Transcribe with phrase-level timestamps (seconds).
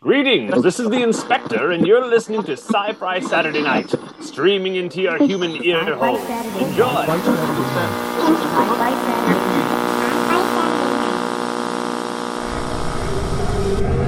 [0.00, 5.02] Greetings, this is the Inspector, and you're listening to Sci Fi Saturday Night, streaming into
[5.02, 6.18] your human ear hole.
[6.18, 7.04] Enjoy!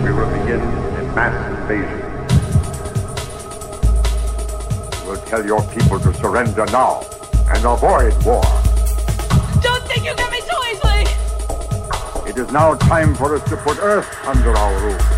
[0.05, 2.01] We will begin a mass invasion.
[5.09, 7.01] We'll tell your people to surrender now
[7.49, 8.45] and avoid war.
[9.61, 11.05] Don't think you get me so easily!
[12.31, 15.10] It is now time for us to put Earth under our rule.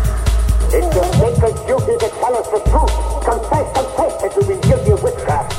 [0.75, 2.89] It's your sacred duty to tell us the truth.
[3.23, 5.53] Confess, confess that you've been guilty of witchcraft.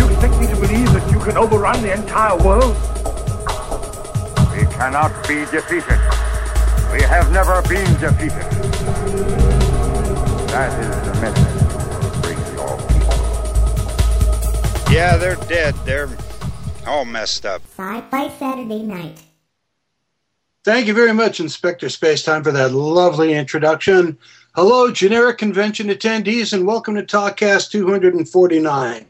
[0.00, 2.74] You expect me to believe that you can overrun the entire world?
[4.50, 6.00] We cannot be defeated.
[6.92, 8.46] We have never been defeated.
[10.50, 11.56] That is the message
[12.22, 13.18] bring your people.
[14.92, 15.74] Yeah, they're dead.
[15.84, 16.08] They're
[16.84, 17.62] all messed up.
[17.76, 19.25] Sci-Fi Saturday Night.
[20.66, 24.18] Thank you very much, Inspector Spacetime, for that lovely introduction.
[24.56, 29.06] Hello, generic convention attendees, and welcome to Talkcast 249.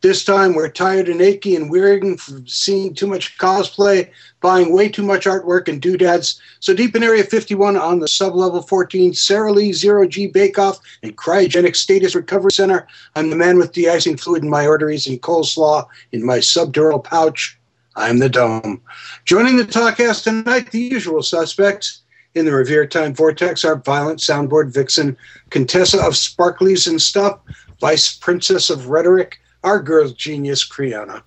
[0.00, 4.88] This time we're tired and achy and wearying from seeing too much cosplay, buying way
[4.88, 6.40] too much artwork and doodads.
[6.58, 10.80] So deep in Area 51 on the sub-level 14 Sarah Lee Zero G Bake Off
[11.04, 15.22] and Cryogenic Status Recovery Center, I'm the man with de-icing fluid in my arteries and
[15.22, 17.56] coleslaw in my subdural pouch.
[17.96, 18.82] I'm the Dome.
[19.24, 22.02] Joining the Talkcast tonight, the usual suspects.
[22.34, 25.16] In the Revere Time Vortex, our violent soundboard vixen,
[25.48, 27.40] Contessa of Sparklies and Stuff,
[27.80, 31.22] Vice Princess of Rhetoric, our girl genius, Kriana.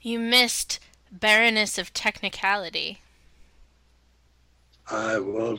[0.00, 0.78] You missed
[1.10, 3.00] Baroness of Technicality.
[4.88, 5.58] I will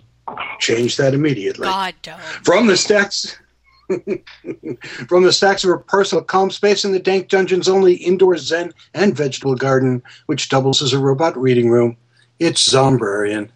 [0.60, 1.68] change that immediately.
[1.68, 2.20] God, Dome.
[2.44, 3.38] From the stacks.
[5.08, 8.74] From the stacks of her personal calm space in the dank dungeon's only indoor zen
[8.94, 11.98] and vegetable garden, which doubles as a robot reading room,
[12.40, 13.50] it's Zombrarian.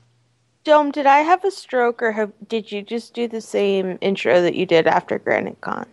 [0.63, 4.41] Dome, did I have a stroke or have, did you just do the same intro
[4.41, 5.85] that you did after Granite Con?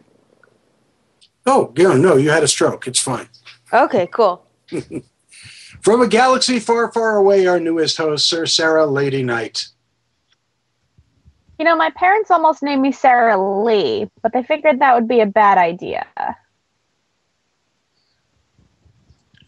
[1.46, 2.86] Oh, yeah, no, you had a stroke.
[2.86, 3.28] It's fine.
[3.72, 4.44] Okay, cool.
[5.82, 9.68] From a galaxy far, far away, our newest host, Sir Sarah Lady Knight.
[11.58, 15.20] You know, my parents almost named me Sarah Lee, but they figured that would be
[15.20, 16.06] a bad idea.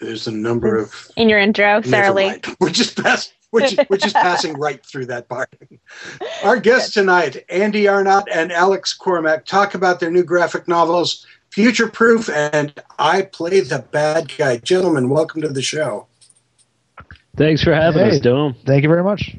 [0.00, 2.26] There's a number of In your intro, Sarah Lee.
[2.28, 2.46] mind.
[2.60, 5.48] We're just pass, we're just, passing right through that part.
[6.44, 11.88] Our guests tonight, Andy Arnott and Alex Cormack, talk about their new graphic novels, Future
[11.88, 14.58] Proof and I Play the Bad Guy.
[14.58, 16.06] Gentlemen, welcome to the show.
[17.36, 18.10] Thanks for having Hey.
[18.10, 18.54] us, Dome.
[18.66, 19.36] Thank you very much.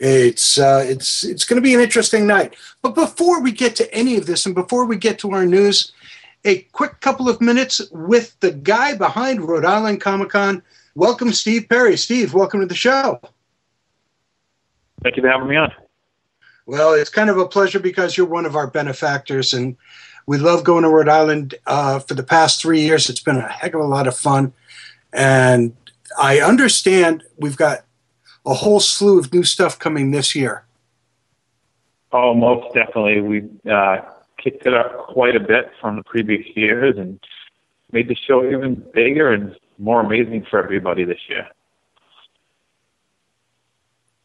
[0.00, 2.56] It's uh, it's it's going to be an interesting night.
[2.80, 5.92] But before we get to any of this, and before we get to our news,
[6.46, 10.62] a quick couple of minutes with the guy behind Rhode Island Comic Con.
[10.94, 11.98] Welcome, Steve Perry.
[11.98, 13.20] Steve, welcome to the show.
[15.02, 15.70] Thank you for having me on.
[16.64, 19.76] Well, it's kind of a pleasure because you're one of our benefactors, and
[20.26, 21.56] we love going to Rhode Island.
[21.66, 24.54] Uh, for the past three years, it's been a heck of a lot of fun,
[25.12, 25.76] and
[26.18, 27.84] I understand we've got
[28.46, 30.64] a whole slew of new stuff coming this year.
[32.12, 33.20] Oh, most definitely.
[33.20, 33.98] We uh,
[34.38, 37.20] kicked it up quite a bit from the previous years and
[37.92, 41.46] made the show even bigger and more amazing for everybody this year.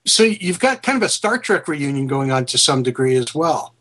[0.05, 3.33] So you've got kind of a Star Trek reunion going on to some degree as
[3.33, 3.73] well.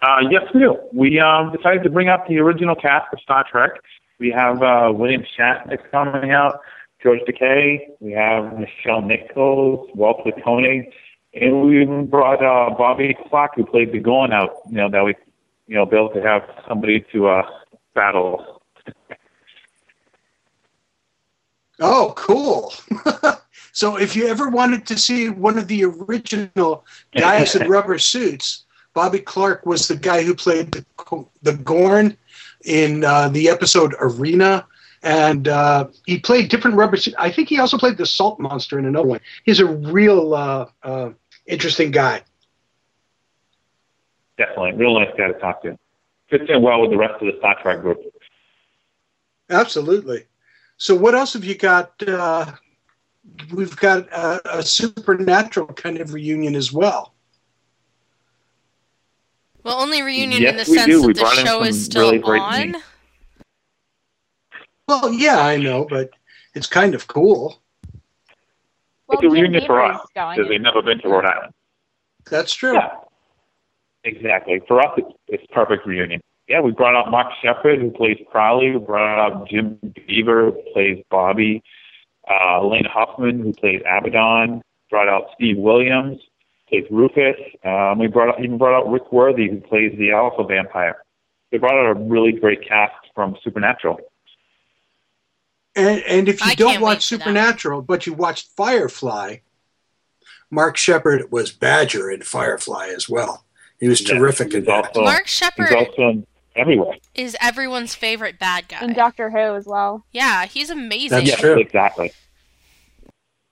[0.00, 0.78] Uh, yes, we do.
[0.92, 3.72] We um, decided to bring out the original cast of Star Trek.
[4.18, 6.60] We have uh, William Shatner coming out,
[7.04, 7.80] George Takei.
[8.00, 10.90] We have Nichelle Nichols, Walt Platone,
[11.34, 14.56] and we even brought uh, Bobby Clark, who played the Gorn, out.
[14.70, 15.14] You know that we,
[15.66, 17.42] you know, be able to have somebody to uh,
[17.94, 18.62] battle.
[21.78, 22.72] Oh, cool.
[23.72, 28.64] so if you ever wanted to see one of the original guys in rubber suits,
[28.94, 30.86] Bobby Clark was the guy who played the,
[31.42, 32.16] the Gorn
[32.64, 34.66] in uh, the episode Arena.
[35.04, 37.14] And uh, he played different rubber suits.
[37.18, 39.20] I think he also played the Salt Monster in another one.
[39.44, 41.10] He's a real uh, uh,
[41.46, 42.22] interesting guy.
[44.38, 45.78] Definitely, real nice guy to talk to.
[46.30, 48.00] Fits in well with the rest of the Star Trek group.
[49.50, 50.24] Absolutely.
[50.78, 51.92] So what else have you got?
[52.06, 52.52] Uh,
[53.52, 57.12] we've got a, a supernatural kind of reunion as well.
[59.62, 61.00] Well, only reunion Yes, in the sense do.
[61.00, 62.72] that We the show is still really on.
[62.72, 62.84] names.
[64.86, 66.10] Well, yeah, I know, but
[66.54, 67.60] it's kind of cool.
[69.06, 71.52] Well, it's a reunion for us because they've never been to Rhode Island.
[72.30, 72.74] That's true.
[72.74, 72.96] Yeah,
[74.04, 74.60] exactly.
[74.66, 76.20] For us, it's, it's perfect reunion.
[76.48, 78.72] Yeah, we brought out Mark Sheppard, who plays Crowley.
[78.72, 81.62] We brought out Jim Beaver, who plays Bobby.
[82.28, 84.62] Uh, Alaina Huffman, who plays Abaddon.
[84.90, 86.20] Brought out Steve Williams,
[86.68, 87.36] plays Rufus.
[87.64, 91.02] Um, we brought out, even brought out Rick Worthy, who plays the Alpha Vampire.
[91.50, 94.00] They brought out a really great cast from Supernatural.
[95.76, 97.04] And, and if you I don't watch.
[97.04, 99.36] Supernatural, but you watched Firefly,
[100.50, 103.44] Mark Sheppard was Badger in Firefly as well.
[103.80, 104.86] He was Yeah, terrific he's in that.
[104.88, 106.24] also- Mark He's Sheppard
[106.54, 106.94] everywhere.
[107.14, 108.78] is everyone's favorite bad guy.
[108.80, 110.04] And Doctor Who as well.
[110.12, 111.10] Yeah, he's amazing.
[111.10, 111.58] That's yes, true.
[111.58, 112.12] exactly.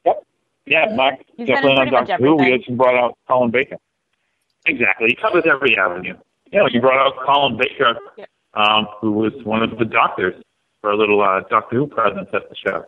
[0.06, 0.24] Yep.
[0.66, 2.34] Yeah, Mark He's definitely on in pretty much Doctor Who.
[2.36, 2.64] We everything.
[2.66, 3.76] just brought out Colin Baker.
[4.66, 5.08] Exactly.
[5.08, 6.16] He covers every avenue.
[6.52, 8.26] Yeah, you brought out Colin Baker, Yeah.
[8.54, 10.40] um, who was one of the doctors
[10.82, 12.84] for a little uh, Doctor Who presence at the show.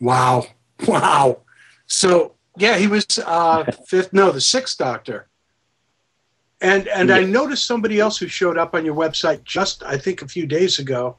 [0.00, 0.44] Wow.
[0.88, 1.40] Wow.
[1.88, 5.28] So, yeah, he was uh, fifth, no, the sixth Doctor.
[6.62, 10.22] And and I noticed somebody else who showed up on your website just, I think,
[10.22, 11.18] a few days ago.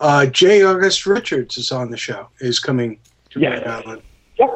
[0.00, 0.64] Uh, J.
[0.64, 2.98] August Richards is on the show, is coming
[3.30, 3.50] to Yeah.
[3.50, 4.02] Rhode Island.
[4.36, 4.46] Yeah.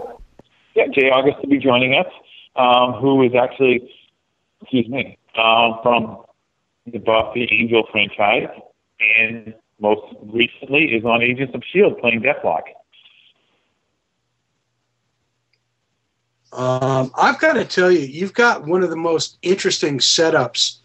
[0.75, 2.07] Yeah, Jay August will be joining us,
[2.57, 3.89] um, who is actually,
[4.61, 6.25] excuse me, um, from
[6.87, 8.49] the Buffy Angel franchise,
[9.01, 12.01] and most recently is on Agents of S.H.I.E.L.D.
[12.01, 12.63] playing Deathlok.
[16.53, 20.79] Um, I've got to tell you, you've got one of the most interesting setups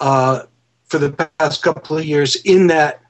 [0.00, 0.44] uh,
[0.84, 3.02] for the past couple of years in that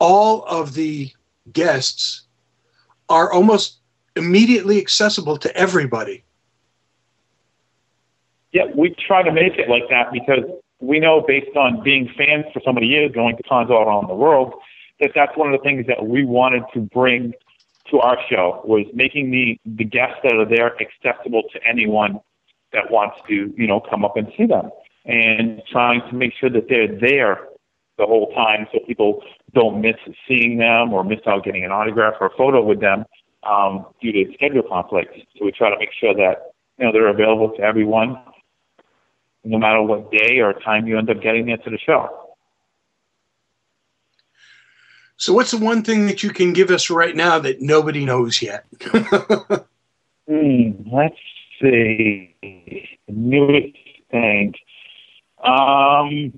[0.00, 1.10] all of the
[1.52, 2.22] guests
[3.08, 3.78] are almost
[4.16, 6.24] immediately accessible to everybody.
[8.52, 10.44] Yeah, we try to make it like that because
[10.82, 14.08] we know, based on being fans for so many years, going to cons all around
[14.08, 14.52] the world,
[15.00, 17.32] that that's one of the things that we wanted to bring
[17.90, 22.20] to our show was making the the guests that are there accessible to anyone
[22.72, 24.70] that wants to, you know, come up and see them,
[25.04, 27.48] and trying to make sure that they're there
[27.98, 29.22] the whole time so people
[29.54, 29.96] don't miss
[30.26, 33.04] seeing them or miss out getting an autograph or a photo with them
[33.42, 35.14] um, due to schedule conflicts.
[35.38, 38.16] So we try to make sure that you know they're available to everyone
[39.44, 42.08] no matter what day or time you end up getting there to the show.
[45.16, 48.42] So, what's the one thing that you can give us right now that nobody knows
[48.42, 48.64] yet?
[50.28, 51.16] Hmm, let's
[51.60, 52.36] see.
[52.42, 53.76] The newest
[54.10, 54.54] thing.
[55.42, 56.32] Um,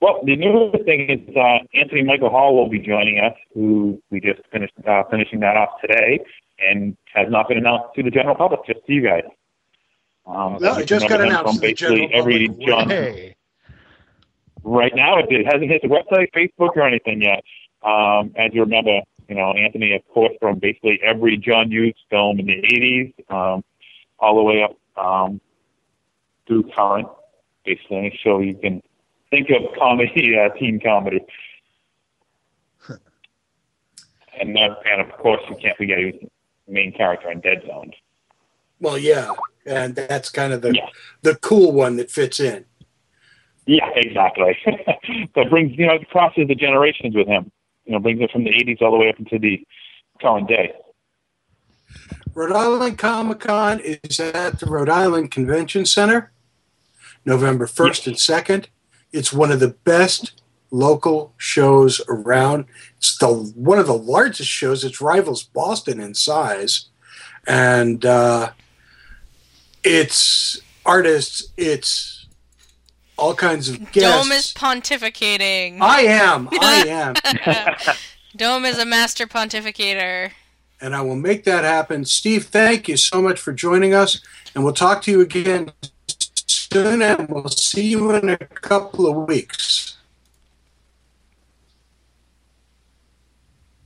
[0.00, 4.20] well, the newest thing is uh, Anthony Michael Hall will be joining us, who we
[4.20, 6.20] just finished uh, finishing that off today,
[6.58, 9.24] and has not been announced to the general public, just to you guys.
[10.26, 12.48] Um, No, it just got announced from to the basically every.
[12.48, 12.88] John.
[12.88, 13.36] Hey.
[14.62, 17.44] Right now, it, it hasn't hit the website, Facebook, or anything yet.
[17.82, 22.40] Um, as you remember, you know, Anthony, of course, from basically every John Hughes film
[22.40, 23.62] in the 80s, um,
[24.18, 25.40] all the way up um,
[26.46, 27.08] through current,
[27.64, 28.82] basically, show you can
[29.30, 31.20] think of comedy, uh, teen comedy.
[34.40, 36.14] and, that, and of course, you can't forget he was
[36.66, 37.92] the main character in Dead Zone.
[38.84, 39.32] Well, yeah,
[39.66, 40.86] and that's kind of the Yeah.
[41.22, 42.66] the cool one that fits in.
[43.66, 44.56] Yeah, exactly.
[44.64, 47.50] so it brings, you know, it crosses the generations with him.
[47.86, 49.66] You know, brings it from the 80s all the way up into the
[50.20, 50.72] current day.
[52.34, 56.30] Rhode Island Comic Con is at the Rhode Island Convention Center,
[57.24, 58.66] November 1st and 2nd.
[59.12, 62.66] It's one of the best local shows around.
[62.98, 64.84] It's the one of the largest shows.
[64.84, 66.86] It rivals Boston in size,
[67.46, 68.50] and uh,
[69.84, 71.48] it's artists.
[71.56, 72.26] It's
[73.16, 74.22] all kinds of guests.
[74.22, 75.78] Dome is pontificating.
[75.80, 76.48] I am.
[76.60, 77.94] I am.
[78.36, 80.32] Dome is a master pontificator.
[80.80, 82.04] and I will make that happen.
[82.04, 84.20] Steve, thank you so much for joining us,
[84.54, 85.70] and we'll talk to you again
[86.46, 89.96] soon, and we'll see you in a couple of weeks.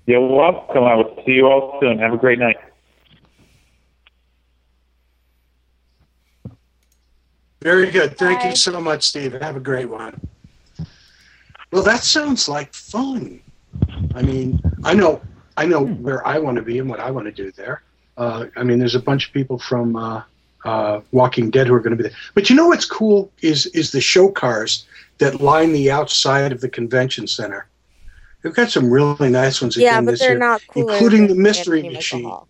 [0.07, 0.85] You're welcome.
[0.85, 1.99] I will see you all soon.
[1.99, 2.57] Have a great night.
[7.61, 8.17] Very good.
[8.17, 8.51] Thank Bye.
[8.51, 9.33] you so much, Steve.
[9.35, 10.21] Have a great one.
[11.71, 13.41] Well, that sounds like fun.
[14.15, 15.21] I mean, I know,
[15.57, 17.83] I know where I want to be and what I want to do there.
[18.17, 20.23] Uh, I mean, there's a bunch of people from uh,
[20.65, 22.19] uh, Walking Dead who are going to be there.
[22.35, 24.87] But you know what's cool is is the show cars
[25.19, 27.67] that line the outside of the convention center.
[28.43, 31.27] They've got some really nice ones Yeah, again but this they're year, not cooler including
[31.27, 32.25] the Mystery Machine.
[32.25, 32.49] Hall.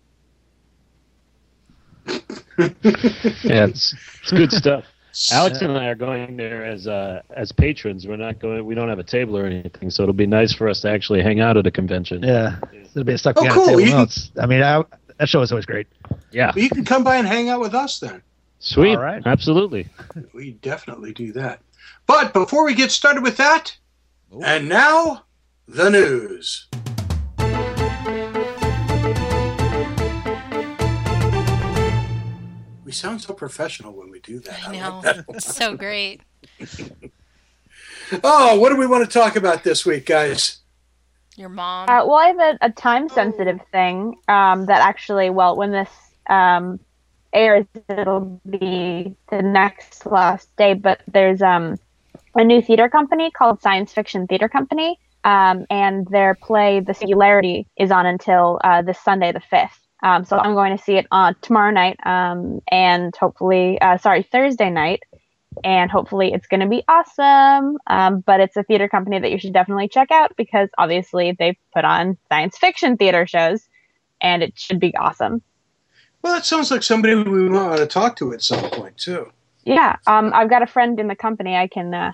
[3.43, 4.85] Yeah, it's, it's good stuff.
[5.31, 8.07] Alex and I are going there as uh, as patrons.
[8.07, 8.65] We're not going.
[8.65, 11.21] We don't have a table or anything, so it'll be nice for us to actually
[11.21, 12.21] hang out at a convention.
[12.23, 12.57] Yeah,
[12.91, 13.63] it'll be stuck Oh, behind cool.
[13.65, 13.81] a table.
[13.81, 14.83] You No, can- I mean, I,
[15.17, 15.87] that show is always great.
[16.31, 18.21] Yeah, you can come by and hang out with us then.
[18.59, 18.95] sweet.
[18.95, 19.21] All right.
[19.25, 19.87] Absolutely.
[20.33, 21.59] We definitely do that.
[22.05, 23.75] But before we get started with that,
[24.43, 25.23] and now
[25.67, 26.67] the news.
[32.89, 34.67] We sound so professional when we do that.
[34.67, 35.01] I like know.
[35.03, 35.43] that.
[35.43, 36.21] So great.
[38.23, 40.61] oh, what do we want to talk about this week, guys?
[41.37, 41.87] Your mom.
[41.87, 45.91] Uh, well, I have a, a time sensitive thing um, that actually, well, when this
[46.31, 46.79] um,
[47.31, 50.73] airs, it'll be the next last day.
[50.73, 51.77] But there's um,
[52.33, 57.67] a new theater company called Science Fiction Theater Company, um, and their play The Singularity
[57.77, 59.78] is on until uh, this Sunday, the fifth.
[60.01, 64.23] Um, so I'm going to see it on tomorrow night, um, and hopefully, uh, sorry,
[64.23, 65.03] Thursday night,
[65.63, 67.77] and hopefully it's going to be awesome.
[67.87, 71.57] Um, but it's a theater company that you should definitely check out because obviously they
[71.73, 73.67] put on science fiction theater shows,
[74.21, 75.41] and it should be awesome.
[76.21, 79.31] Well, that sounds like somebody we want to talk to at some point too.
[79.65, 81.55] Yeah, um, I've got a friend in the company.
[81.55, 82.13] I can uh,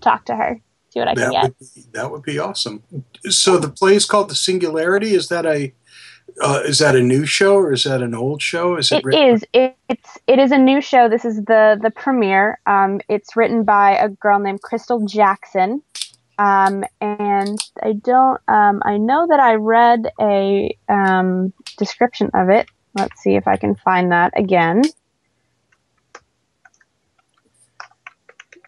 [0.00, 1.42] talk to her, see what I can That get.
[1.42, 2.82] would be, that would be awesome.
[3.28, 5.14] So the play is called The Singularity.
[5.14, 5.72] Is that a
[6.42, 8.76] uh, is that a new show or is that an old show?
[8.76, 9.44] Is it, It written- is.
[9.52, 10.18] It, it's.
[10.26, 11.08] It is a new show.
[11.08, 12.58] This is the the premiere.
[12.66, 15.82] Um, it's written by a girl named Crystal Jackson,
[16.38, 18.40] um, and I don't.
[18.48, 22.66] Um, I know that I read a um, description of it.
[22.94, 24.82] Let's see if I can find that again.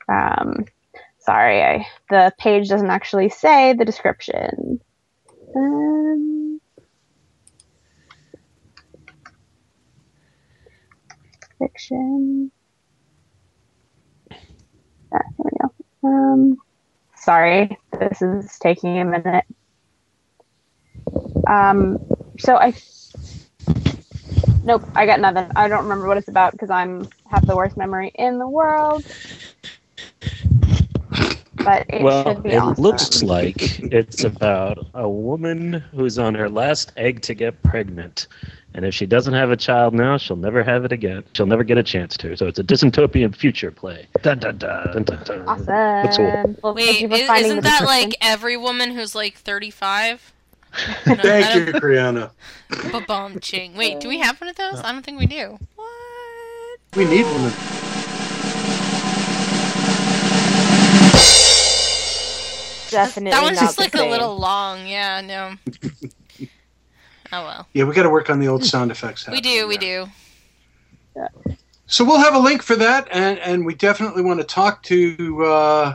[0.08, 0.64] Um,
[1.18, 4.80] sorry, I, the page doesn't actually say the description.
[5.54, 6.37] Um,
[11.88, 12.50] fiction.
[15.12, 16.08] Ah, here we go.
[16.08, 16.58] Um,
[17.16, 19.44] sorry, this is taking a minute.
[21.46, 21.98] Um,
[22.38, 22.74] so I.
[24.64, 25.50] Nope, I got nothing.
[25.56, 29.04] I don't remember what it's about because I'm have the worst memory in the world.
[31.54, 32.82] But it well, should be it awesome.
[32.82, 38.26] looks like it's about a woman who's on her last egg to get pregnant.
[38.78, 41.24] And if she doesn't have a child now, she'll never have it again.
[41.32, 42.36] She'll never get a chance to.
[42.36, 44.06] So it's a dystopian future play.
[44.22, 45.48] Dun, dun, dun, dun, dun, dun.
[45.48, 45.66] Awesome.
[45.66, 46.54] That's all.
[46.62, 50.32] Well, Wait, is, isn't that like every woman who's like 35?
[51.02, 52.30] Thank you, Brianna.
[52.92, 53.74] Ba-bum ching.
[53.74, 54.78] Wait, do we have one of those?
[54.78, 55.58] I don't think we do.
[55.74, 56.78] What?
[56.94, 57.46] We need one.
[57.46, 57.52] Of,
[62.92, 63.32] Definitely.
[63.32, 64.86] That one's just the like a little long.
[64.86, 65.56] Yeah, no.
[67.32, 67.68] Oh well.
[67.74, 69.28] yeah, we got to work on the old sound effects.
[69.28, 70.06] We do, we do.
[71.16, 71.28] Yeah.
[71.86, 75.44] So we'll have a link for that, and, and we definitely want to talk to
[75.44, 75.94] uh,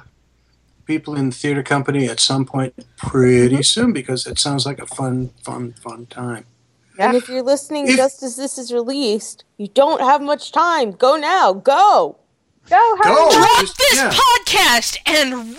[0.86, 4.88] people in the theater company at some point pretty soon because it sounds like a
[4.88, 6.46] fun, fun, fun time.
[7.00, 10.92] And if you're listening If- just as this is released, you don't have much time.
[10.92, 11.54] Go now.
[11.54, 12.18] Go.
[12.70, 12.96] Go.
[13.04, 13.30] Go.
[13.32, 14.12] Drop Just- this yeah.
[14.12, 15.58] podcast and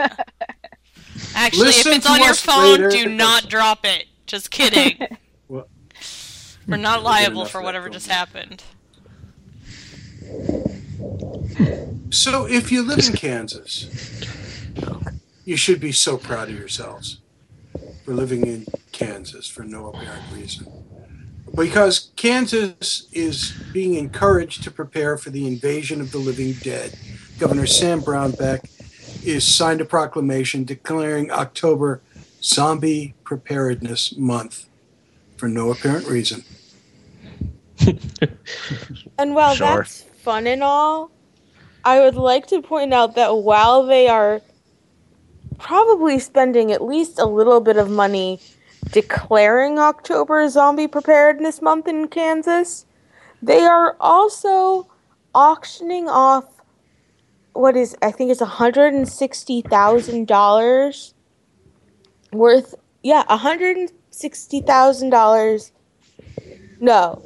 [0.00, 0.10] run.
[1.34, 2.90] Actually, Listen if it's on your phone, later.
[2.90, 4.06] do not drop it.
[4.28, 4.98] Just kidding.
[5.50, 5.66] Well,
[6.66, 8.62] We're not liable for whatever just happened.
[12.10, 13.88] So if you live in Kansas,
[15.46, 17.20] you should be so proud of yourselves
[18.04, 20.70] for living in Kansas for no apparent reason.
[21.56, 26.94] Because Kansas is being encouraged to prepare for the invasion of the living dead.
[27.38, 28.68] Governor Sam Brownback
[29.24, 32.02] is signed a proclamation declaring October
[32.42, 34.68] Zombie Preparedness Month
[35.36, 36.44] for no apparent reason.
[39.18, 39.78] and while sure.
[39.78, 41.10] that's fun and all,
[41.84, 44.42] I would like to point out that while they are
[45.58, 48.40] probably spending at least a little bit of money
[48.90, 52.84] declaring October Zombie Preparedness Month in Kansas,
[53.42, 54.88] they are also
[55.34, 56.46] auctioning off
[57.52, 61.14] what is I think it's $160,000
[62.32, 65.72] worth yeah, hundred and sixty thousand dollars
[66.80, 67.22] no.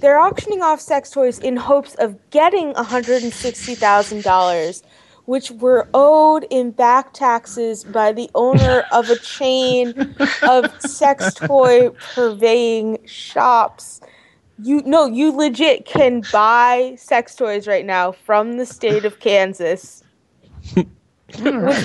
[0.00, 4.82] They're auctioning off sex toys in hopes of getting $160,000,
[5.26, 11.90] which were owed in back taxes by the owner of a chain of sex toy
[12.14, 14.00] purveying shops.
[14.62, 20.04] You no, you legit can buy sex toys right now from the state of Kansas.
[20.74, 20.86] Which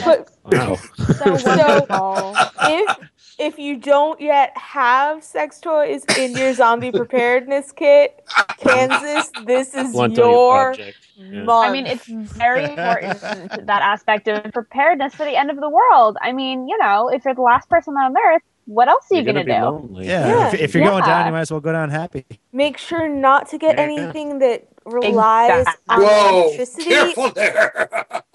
[0.02, 0.78] put- Wow.
[1.20, 2.36] So wonderful.
[2.64, 2.98] if
[3.40, 8.24] if you don't yet have sex toys in your zombie preparedness kit,
[8.58, 10.76] Kansas, this is One time your.
[11.18, 11.46] Yeah.
[11.50, 16.18] I mean, it's very important that aspect of preparedness for the end of the world.
[16.22, 19.24] I mean, you know, if you're the last person on Earth, what else are you
[19.24, 19.58] You're gonna, be do?
[19.60, 20.08] lonely.
[20.08, 22.26] Yeah, Yeah, if, if you're going down, you might as well go down happy.
[22.54, 23.84] Make sure not to get Yeah.
[23.84, 25.96] anything that relies Exactly.
[25.96, 26.44] on Whoa!
[26.44, 27.14] electricity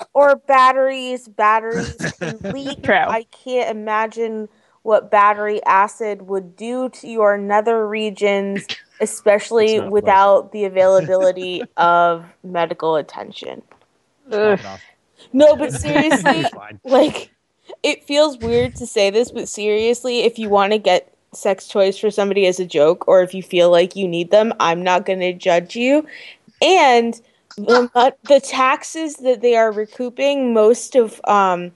[0.15, 1.29] or batteries.
[1.29, 2.83] Batteries leak.
[2.83, 2.95] True.
[2.95, 4.49] I can't imagine
[4.83, 8.67] what battery acid would do to your nether regions
[9.01, 13.63] especially It's not without the availability of medical attention.
[15.33, 16.45] No, but seriously,
[16.85, 17.31] like
[17.83, 21.99] it feels weird to say this, but seriously, if you want to get sex toys
[21.99, 25.05] for somebody as a joke or if you feel like you need them, I'm not
[25.05, 26.07] going to judge you.
[26.65, 27.21] And
[27.57, 31.73] the, mo- the taxes that they are recouping, most of um,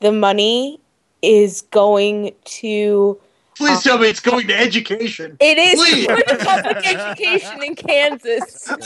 [0.00, 0.80] the money
[1.22, 3.20] is going to.
[3.56, 5.36] Please tell me it's going to education.
[5.38, 6.06] It is Please.
[6.06, 8.72] going to public education in Kansas.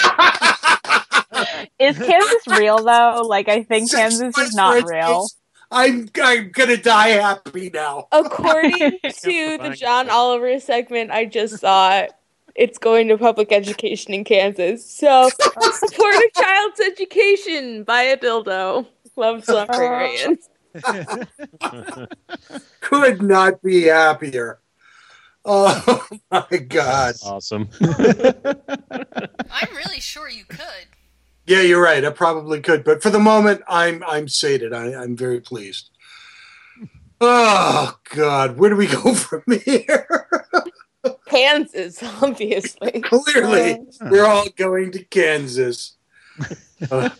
[1.78, 3.22] Is Kansas real though?
[3.26, 5.28] Like I think Kansas is not real.
[5.70, 8.06] I'm I'm gonna die happy now.
[8.12, 12.06] According to the John Oliver segment I just saw,
[12.54, 14.88] it's going to public education in Kansas.
[14.88, 15.28] So
[15.72, 17.84] support a child's education.
[17.84, 18.86] Buy a dildo.
[19.16, 20.48] Love librarians.
[22.80, 24.60] Could not be happier.
[25.44, 27.14] Oh my god.
[27.22, 27.68] Awesome.
[27.80, 30.86] I'm really sure you could.
[31.46, 32.02] Yeah, you're right.
[32.02, 34.72] I probably could, but for the moment, I'm I'm sated.
[34.72, 35.90] I, I'm very pleased.
[37.20, 40.06] Oh God, where do we go from here?
[41.26, 43.00] Kansas, obviously.
[43.02, 45.96] Clearly, we're all going to Kansas.
[46.90, 47.10] Uh,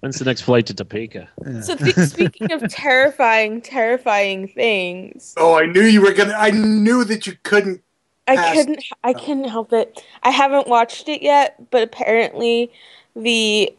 [0.00, 1.28] When's the next flight to Topeka?
[1.62, 6.34] So th- speaking of terrifying, terrifying things, oh, I knew you were gonna.
[6.34, 7.82] I knew that you couldn't.
[8.28, 8.84] I couldn't.
[9.02, 10.00] I couldn't help it.
[10.22, 12.70] I haven't watched it yet, but apparently,
[13.16, 13.74] the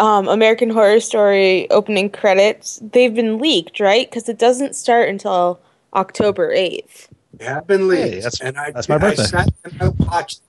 [0.00, 4.08] um, American Horror Story opening credits they've been leaked, right?
[4.08, 5.60] Because it doesn't start until
[5.94, 7.08] October eighth.
[7.40, 9.22] They have been leaked, Hey, that's- and I, that's my I birthday.
[9.24, 10.42] sat and I watched.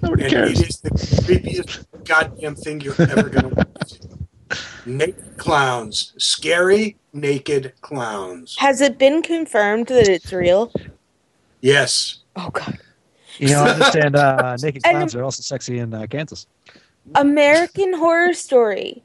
[0.00, 0.60] Nobody and cares.
[0.60, 3.98] it is the creepiest goddamn thing you're ever gonna watch.
[4.86, 8.56] Naked clowns, scary naked clowns.
[8.58, 10.72] Has it been confirmed that it's real?
[11.60, 12.20] Yes.
[12.36, 12.78] Oh God.
[13.38, 16.46] You know, I understand uh, naked And- clowns are also sexy in uh, Kansas.
[17.16, 19.02] American Horror Story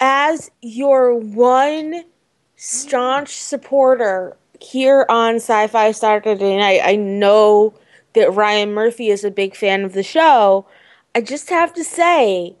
[0.00, 2.02] as your one
[2.56, 6.80] staunch supporter here on Sci-Fi Saturday Night.
[6.84, 7.74] I know
[8.14, 10.66] that Ryan Murphy is a big fan of the show.
[11.14, 12.54] I just have to say,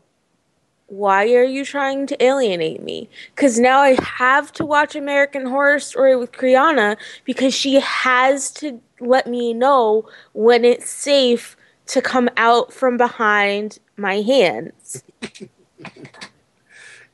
[0.86, 3.08] why are you trying to alienate me?
[3.34, 8.80] Because now I have to watch American Horror Story with Kriana because she has to
[9.00, 15.02] let me know when it's safe to come out from behind my hands.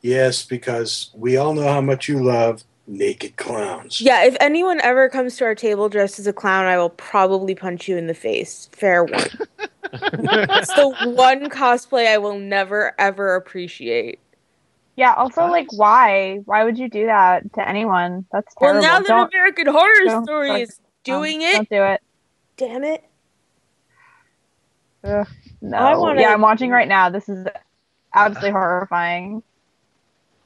[0.07, 4.01] Yes, because we all know how much you love naked clowns.
[4.01, 7.55] Yeah, if anyone ever comes to our table dressed as a clown, I will probably
[7.55, 8.69] punch you in the face.
[8.73, 9.27] Fair warning.
[9.93, 14.21] it's the one cosplay I will never ever appreciate.
[14.97, 15.15] Yeah.
[15.15, 16.41] Also, like, why?
[16.47, 18.25] Why would you do that to anyone?
[18.33, 18.89] That's Well, terrible.
[18.89, 22.03] now that Don't- American Horror Story is doing don't, it, Don't do it.
[22.57, 23.05] damn it.
[25.05, 25.29] Ugh,
[25.61, 25.77] no.
[25.77, 27.11] I wanna- Yeah, I'm watching right now.
[27.11, 27.47] This is
[28.15, 29.43] absolutely horrifying.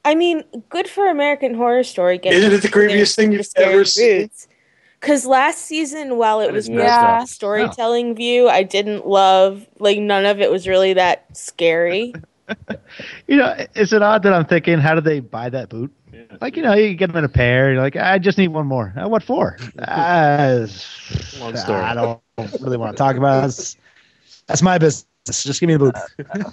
[0.04, 2.20] I mean, good for American Horror Story.
[2.22, 4.30] Isn't it the creepiest thing you've ever seen?
[5.00, 9.06] Because last season, while it That was is more messed a storytelling view, I didn't
[9.06, 12.14] love like none of it was really that scary.
[13.28, 15.92] You know, is it odd that I'm thinking, how did they buy that boot?
[16.40, 17.72] Like, you know, you get them in a pair.
[17.72, 18.92] You're like, I just need one more.
[19.00, 19.56] Uh, what for?
[19.78, 20.66] Uh,
[21.38, 21.80] Long story.
[21.80, 22.20] I don't
[22.60, 23.42] really want to talk about it.
[23.42, 23.76] That's,
[24.48, 25.06] that's my business.
[25.26, 25.92] Just give me the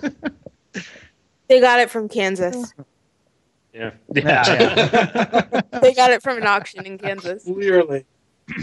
[0.04, 0.84] boot.
[1.48, 2.76] they got it from Kansas.
[3.74, 3.92] Yeah.
[4.14, 7.44] Yeah, they got it from an auction in Kansas.
[7.44, 8.06] Clearly.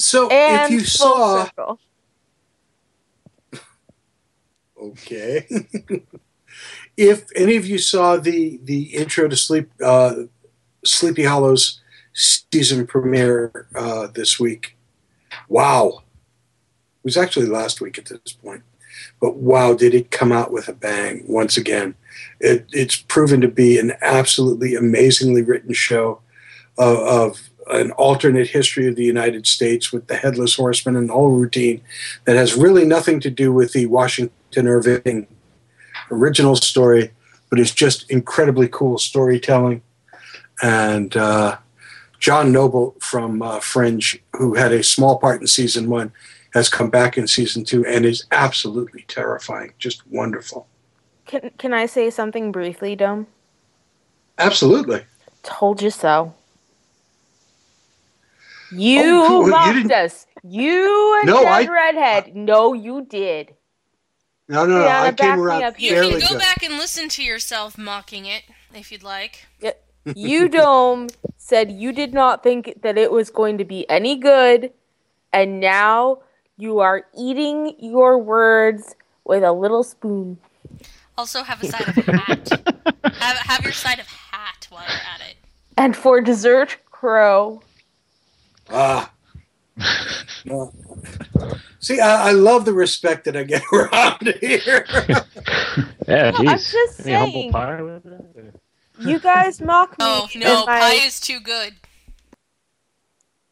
[0.00, 1.78] So And if you full saw, circle.
[4.82, 5.46] okay,
[6.96, 10.14] if any of you saw the the intro to Sleep uh,
[10.86, 11.82] Sleepy Hollows
[12.14, 14.78] season premiere uh, this week,
[15.48, 18.62] wow, it was actually last week at this point,
[19.20, 21.94] but wow, did it come out with a bang once again?
[22.40, 26.20] It, it's proven to be an absolutely amazingly written show
[26.78, 31.12] of, of an alternate history of the United States with the headless horseman and the
[31.12, 31.82] whole routine
[32.24, 35.26] that has really nothing to do with the Washington Irving
[36.10, 37.12] original story,
[37.48, 39.82] but is just incredibly cool storytelling.
[40.62, 41.58] And uh,
[42.18, 46.12] John Noble from uh, Fringe, who had a small part in season one,
[46.54, 50.66] has come back in season two and is absolutely terrifying, just wonderful.
[51.26, 53.26] Can can I say something briefly, Dome?
[54.38, 55.04] Absolutely.
[55.42, 56.34] Told you so.
[58.72, 59.44] You Oh, cool.
[59.46, 60.26] You mocked didn't- us.
[60.42, 62.36] You and No, Ted I- Redhead.
[62.36, 63.54] no, you did.
[64.48, 64.84] No, no, no.
[64.84, 66.38] Brianna, I back came me around up You can go good.
[66.38, 68.42] back and listen to yourself mocking it
[68.74, 69.46] if you'd like.
[69.60, 69.72] Yeah.
[70.16, 74.72] You Dome said you did not think that it was going to be any good,
[75.32, 76.20] and now
[76.60, 78.94] you are eating your words
[79.24, 80.38] with a little spoon.
[81.16, 82.48] Also, have a side of hat.
[83.14, 85.36] have, have your side of hat while you're at it.
[85.76, 87.62] And for dessert, crow.
[88.70, 89.10] Ah.
[90.46, 90.72] No.
[91.80, 94.86] See, I, I love the respect that I get around here.
[96.08, 96.72] Yeah, No, I'm geez.
[96.72, 97.52] just Any humble saying.
[97.52, 98.54] pie with it?
[99.00, 99.96] You guys mock me.
[100.00, 101.74] Oh no, and my- pie is too good.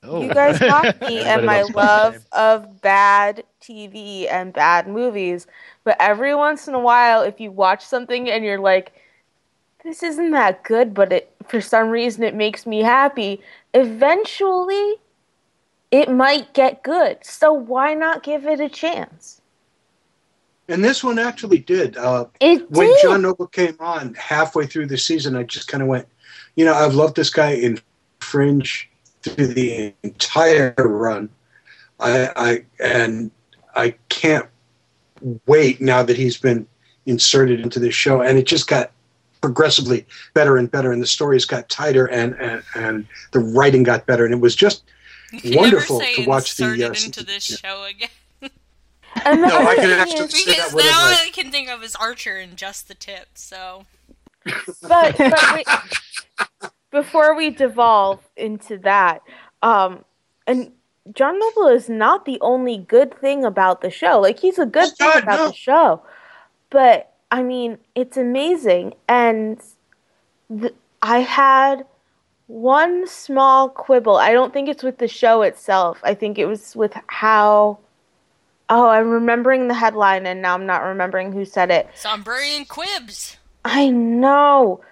[0.02, 0.22] Oh.
[0.22, 1.82] You guys mock me and my loves pie.
[1.82, 5.46] love of bad TV and bad movies.
[5.84, 8.92] But every once in a while, if you watch something and you're like,
[9.84, 13.40] this isn't that good, but it for some reason it makes me happy,
[13.74, 14.96] eventually
[15.90, 17.18] it might get good.
[17.24, 19.40] So why not give it a chance?
[20.70, 21.96] and this one actually did.
[21.96, 23.02] Uh, It when did.
[23.02, 26.06] John Noble came on halfway through the season, I just kind of went,
[26.56, 27.80] you know, I've loved this guy in
[28.20, 28.87] Fringe
[29.28, 31.28] through the entire run.
[32.00, 33.30] I, I and
[33.74, 34.46] I can't
[35.46, 36.66] wait now that he's been
[37.06, 38.92] inserted into this show, and it just got
[39.40, 44.06] progressively better and better, and the stories got tighter, and and, and the writing got
[44.06, 44.84] better, and it was just
[45.32, 46.64] You wonderful never say to watch the.
[46.64, 48.08] inserted Uh, into this show again.
[49.24, 51.82] And No, I can actually is- say that Because now all I can think of
[51.82, 53.26] is Archer and just the tip.
[53.34, 53.86] So
[54.82, 55.66] but, but wait,
[56.90, 59.22] before we devolve into that,
[59.62, 60.04] um,
[60.46, 60.72] and
[61.12, 64.20] John Noble is not the only good thing about the show.
[64.20, 65.46] Like he's a good thing God, about no.
[65.48, 66.02] the show,
[66.70, 68.94] but I mean, it's amazing.
[69.08, 69.60] And
[70.50, 71.84] th- I had
[72.46, 74.16] one small quibble.
[74.16, 76.00] I don't think it's with the show itself.
[76.02, 77.78] I think it was with how.
[78.70, 81.88] Oh, I'm remembering the headline, and now I'm not remembering who said it.
[81.94, 83.38] Zombrarian quibs.
[83.64, 84.82] I know.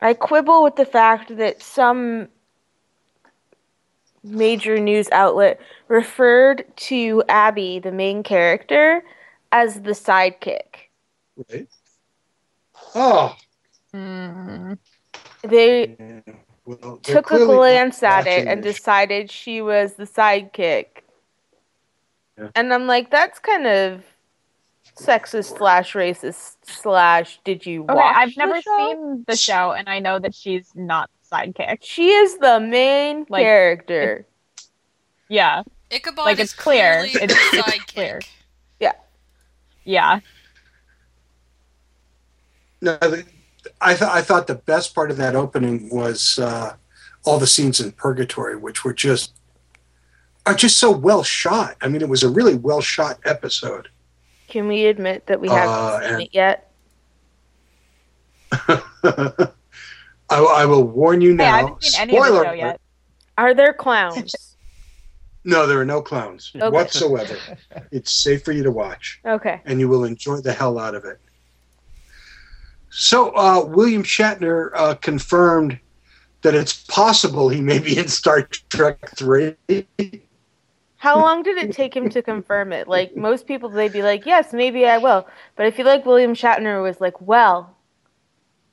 [0.00, 2.28] I quibble with the fact that some
[4.22, 9.02] major news outlet referred to Abby, the main character,
[9.52, 10.90] as the sidekick.
[11.50, 11.68] right?
[12.94, 13.36] Oh,
[13.94, 14.74] mm-hmm.
[15.42, 15.96] They
[16.64, 20.86] well, they're took a glance at it and this decided she was the sidekick.
[22.36, 22.50] Yeah.
[22.54, 24.04] And I'm like, that's kind of
[24.98, 28.76] sexist slash racist slash did you Okay, watch I've never show?
[28.76, 31.78] seen the show, and I know that she's not the sidekick.
[31.82, 34.26] She is the main Like, character.
[35.28, 37.04] Yeah, Ichabod like is it's clear.
[37.06, 37.94] It's it's sidekick.
[37.94, 38.20] clear.
[38.80, 38.92] Yeah.
[39.84, 40.20] Yeah.
[42.80, 43.24] No, the,
[43.80, 46.74] I th- I thought the best part of that opening was uh,
[47.24, 49.34] all the scenes in Purgatory, which were just
[50.46, 51.76] are just so well shot.
[51.82, 53.88] I mean, it was a really well shot episode.
[54.48, 56.64] Can we admit that we haven't Uh, seen and- it yet?
[60.30, 61.56] I, I will warn you Hey, I now.
[61.68, 62.80] haven't seen any of spoiler the show alert, yet.
[63.36, 64.34] Are there clowns?
[65.44, 66.68] No, there are no clowns Okay.
[66.68, 67.38] whatsoever.
[67.90, 69.62] It's safe for you to watch, Okay.
[69.64, 71.18] and you will enjoy the hell out of it.
[72.90, 75.78] So, uh, William Shatner uh, confirmed
[76.42, 79.54] that it's possible he may be in Star Trek 3.
[80.98, 82.88] How long did it take him to confirm it?
[82.88, 86.34] Like most people, they'd be like, "Yes, maybe I will," but I feel like William
[86.34, 87.76] Shatner was like, "Well,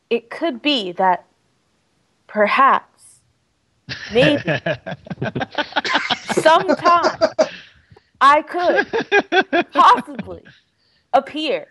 [0.10, 1.26] it could be that,
[2.26, 3.22] perhaps,
[4.12, 4.42] maybe,
[6.34, 7.16] sometime,
[8.20, 10.44] I could possibly
[11.14, 11.68] appear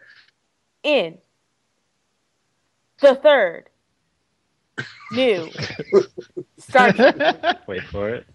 [0.84, 1.18] in
[3.00, 3.70] the third
[5.10, 5.50] new
[6.58, 8.26] Star Trek." Wait for it.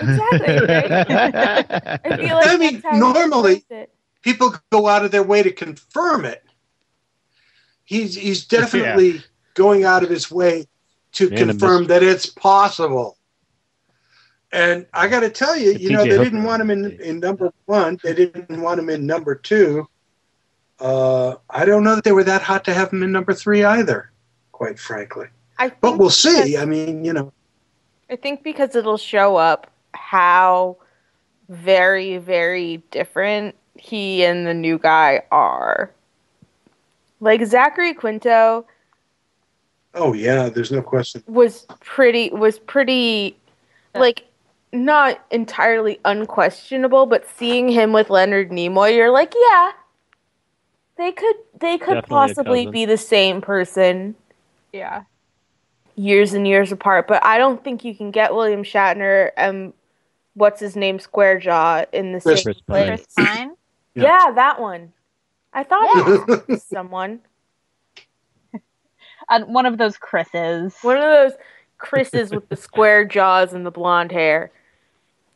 [0.00, 0.66] Exactly.
[0.66, 2.00] Right?
[2.04, 3.64] I feel like I mean, that's how he normally-
[4.22, 6.44] people go out of their way to confirm it.
[7.84, 9.22] He's he's definitely
[9.54, 10.66] going out of his way
[11.12, 13.16] to Man confirm that it's possible.
[14.52, 16.70] And I got to tell you, The you know, TJ they Hooker didn't want him
[16.70, 17.98] in, in number one.
[18.02, 19.88] They didn't want him in number two.
[20.80, 23.64] Uh, I don't know that they were that hot to have him in number three
[23.64, 24.10] either,
[24.52, 25.26] quite frankly.
[25.58, 26.44] I But we'll see.
[26.44, 27.32] because- I mean, you know,
[28.10, 30.76] I think because it'll show up how
[31.48, 35.90] very, very different he and the new guy are.
[37.20, 38.66] Like Zachary Quinto
[39.98, 41.22] oh yeah, there's no question.
[41.26, 43.36] was pretty was pretty
[43.94, 44.24] like
[44.72, 49.72] not entirely unquestionable, but seeing him with Leonard Nimoy, you're like, yeah,
[50.96, 54.14] they could they could Definitely possibly be the same person.
[54.72, 55.04] Yeah.
[55.96, 57.08] years and years apart.
[57.08, 59.72] But I don't think you can get William Shatner and
[60.38, 62.64] what's his name Squarejaw in the Chris same Pine.
[62.66, 63.06] place.
[63.14, 63.50] Chris Pine.
[63.94, 64.02] Yeah.
[64.04, 64.92] Yeah, that one.
[65.52, 67.20] I thought it was someone.
[69.30, 70.74] Uh, one of those Chris's.
[70.80, 71.32] One of those
[71.76, 74.50] Chris's with the square jaws and the blonde hair.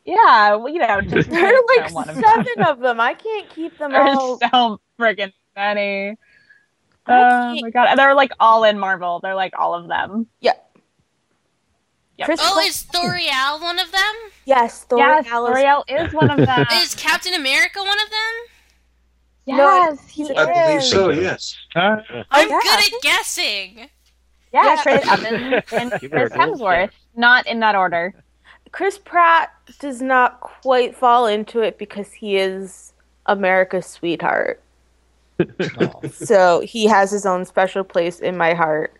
[0.03, 2.23] Yeah, well, you know, just There are like one of them.
[2.23, 2.99] seven of them.
[2.99, 4.39] I can't keep them There's all.
[4.39, 6.17] so friggin' many.
[7.07, 9.19] Oh my god, and they're like all in Marvel.
[9.21, 10.25] They're like all of them.
[10.39, 10.53] Yeah.
[12.23, 12.25] Yep.
[12.25, 14.13] Chris Oh, Col- is Thoriel one of them?
[14.45, 16.65] yes, Yes, Thoriel is- is one of them.
[16.73, 18.33] Is Captain America one of them?
[19.45, 21.09] yes, he I believe so.
[21.09, 21.55] Yes.
[21.75, 22.47] I'm oh, yeah.
[22.47, 23.89] good at guessing.
[24.53, 26.31] Yeah, Yeah, Chris Evans and Chris.
[26.31, 26.91] Hemsworth.
[27.15, 28.13] Not in that order.
[28.71, 32.93] Chris Pratt does not quite fall into it because he is
[33.25, 34.61] America's sweetheart.
[36.11, 38.93] so he has his own special place in my heart.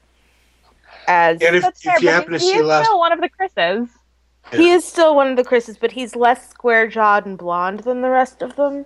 [1.07, 3.29] As And if, if you happen to he see is last, still one of the
[3.29, 3.89] Chris's.
[4.51, 8.01] he is still one of the Chris's, but he's less square jawed and blonde than
[8.01, 8.85] the rest of them.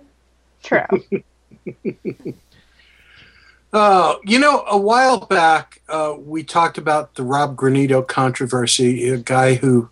[0.62, 0.82] True.
[3.72, 9.18] uh, you know, a while back uh, we talked about the Rob Granito controversy, a
[9.18, 9.88] guy who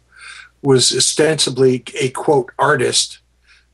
[0.63, 3.21] was ostensibly a quote artist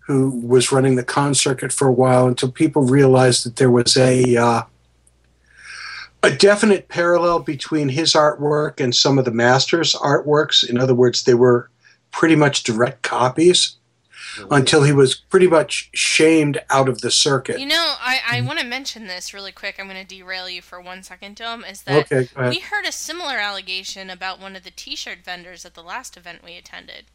[0.01, 3.97] who was running the con circuit for a while until people realized that there was
[3.97, 4.62] a uh,
[6.23, 10.69] a definite parallel between his artwork and some of the masters' artworks.
[10.69, 11.71] In other words, they were
[12.11, 13.77] pretty much direct copies
[14.37, 14.53] mm-hmm.
[14.53, 17.59] until he was pretty much shamed out of the circuit.
[17.59, 19.77] You know, I, I want to mention this really quick.
[19.79, 21.65] I'm going to derail you for one second, Dom.
[21.65, 25.75] Is that Okay, we heard a similar allegation about one of the T-shirt vendors at
[25.75, 27.07] the last event we attended.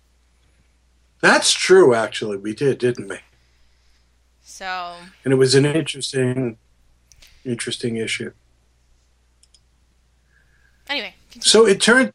[1.22, 2.38] That's true, actually.
[2.38, 3.20] We did, didn't we?
[4.44, 6.58] So And it was an interesting,
[7.44, 8.32] interesting issue.
[10.90, 11.50] Anyway, continue.
[11.50, 12.14] So it turned.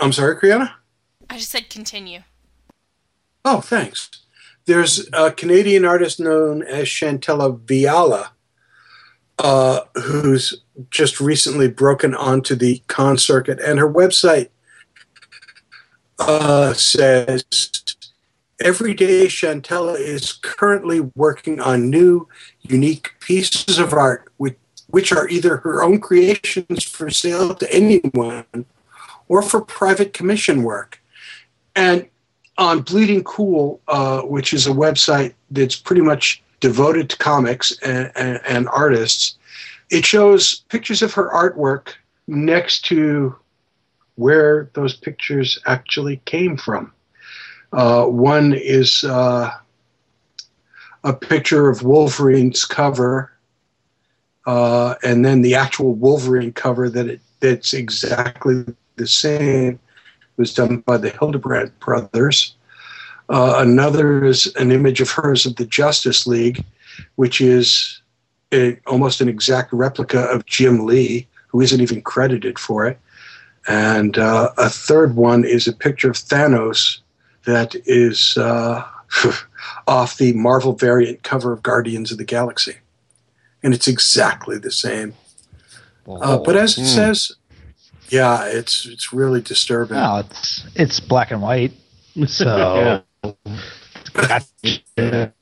[0.00, 0.72] I'm sorry, Kriana?
[1.30, 2.20] I just said continue.
[3.44, 4.10] Oh, thanks.
[4.66, 8.28] There's a Canadian artist known as Chantella Viala,
[9.38, 14.48] uh, who's just recently broken onto the con circuit, and her website
[16.18, 17.44] uh, says
[18.60, 22.28] every day Chantella is currently working on new,
[22.62, 24.56] unique pieces of art, which,
[24.94, 28.64] which are either her own creations for sale to anyone
[29.26, 31.02] or for private commission work.
[31.74, 32.06] And
[32.58, 38.12] on Bleeding Cool, uh, which is a website that's pretty much devoted to comics and,
[38.14, 39.36] and, and artists,
[39.90, 41.94] it shows pictures of her artwork
[42.28, 43.34] next to
[44.14, 46.92] where those pictures actually came from.
[47.72, 49.50] Uh, one is uh,
[51.02, 53.33] a picture of Wolverine's cover,
[54.46, 58.64] uh, and then the actual Wolverine cover that it, that's exactly
[58.96, 59.78] the same
[60.36, 62.54] was done by the Hildebrandt brothers.
[63.28, 66.64] Uh, another is an image of hers of the Justice League,
[67.16, 68.00] which is
[68.52, 72.98] a, almost an exact replica of Jim Lee, who isn't even credited for it.
[73.66, 76.98] And uh, a third one is a picture of Thanos
[77.46, 78.84] that is uh,
[79.86, 82.74] off the Marvel variant cover of Guardians of the Galaxy.
[83.64, 85.14] And it's exactly the same.
[86.06, 86.86] Uh, but as it Hmm.
[86.86, 87.32] says,
[88.10, 89.96] yeah, it's it's really disturbing.
[89.96, 91.72] No, it's it's black and white.
[92.26, 93.02] So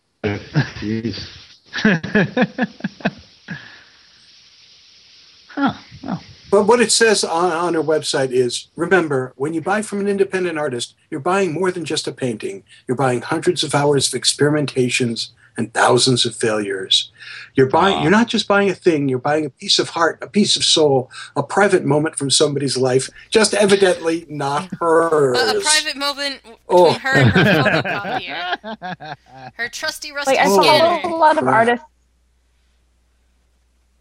[5.48, 5.74] huh.
[6.02, 10.00] Well, But what it says on, on our website is remember, when you buy from
[10.00, 12.62] an independent artist, you're buying more than just a painting.
[12.86, 17.10] You're buying hundreds of hours of experimentations and thousands of failures.
[17.54, 20.26] You're buying you're not just buying a thing, you're buying a piece of heart, a
[20.26, 25.38] piece of soul, a private moment from somebody's life, just evidently not hers.
[25.38, 26.92] A, a private moment oh.
[26.92, 26.98] between Oh.
[26.98, 27.44] her and her
[27.82, 29.16] photocopier.
[29.54, 30.62] Her trusty rusty Like I Oh.
[30.62, 31.84] follow a lot of artists.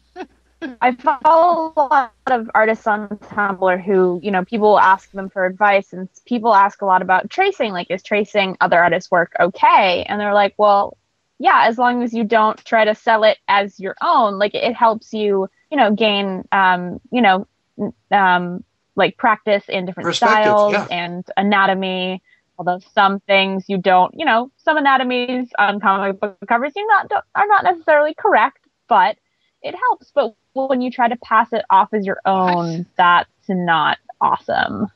[0.81, 5.45] I follow a lot of artists on Tumblr who, you know, people ask them for
[5.45, 7.71] advice, and people ask a lot about tracing.
[7.73, 10.03] Like, is tracing other artists' work okay?
[10.09, 10.97] And they're like, well,
[11.39, 14.39] yeah, as long as you don't try to sell it as your own.
[14.39, 17.47] Like, it helps you, you know, gain, um, you know,
[18.11, 18.63] um,
[18.95, 20.87] like practice in different styles yeah.
[20.89, 22.21] and anatomy.
[22.59, 27.07] Although some things you don't, you know, some anatomies on comic book covers you not
[27.07, 29.15] don't, are not necessarily correct, but
[29.61, 30.11] it helps.
[30.13, 34.87] But when you try to pass it off as your own, that's not awesome.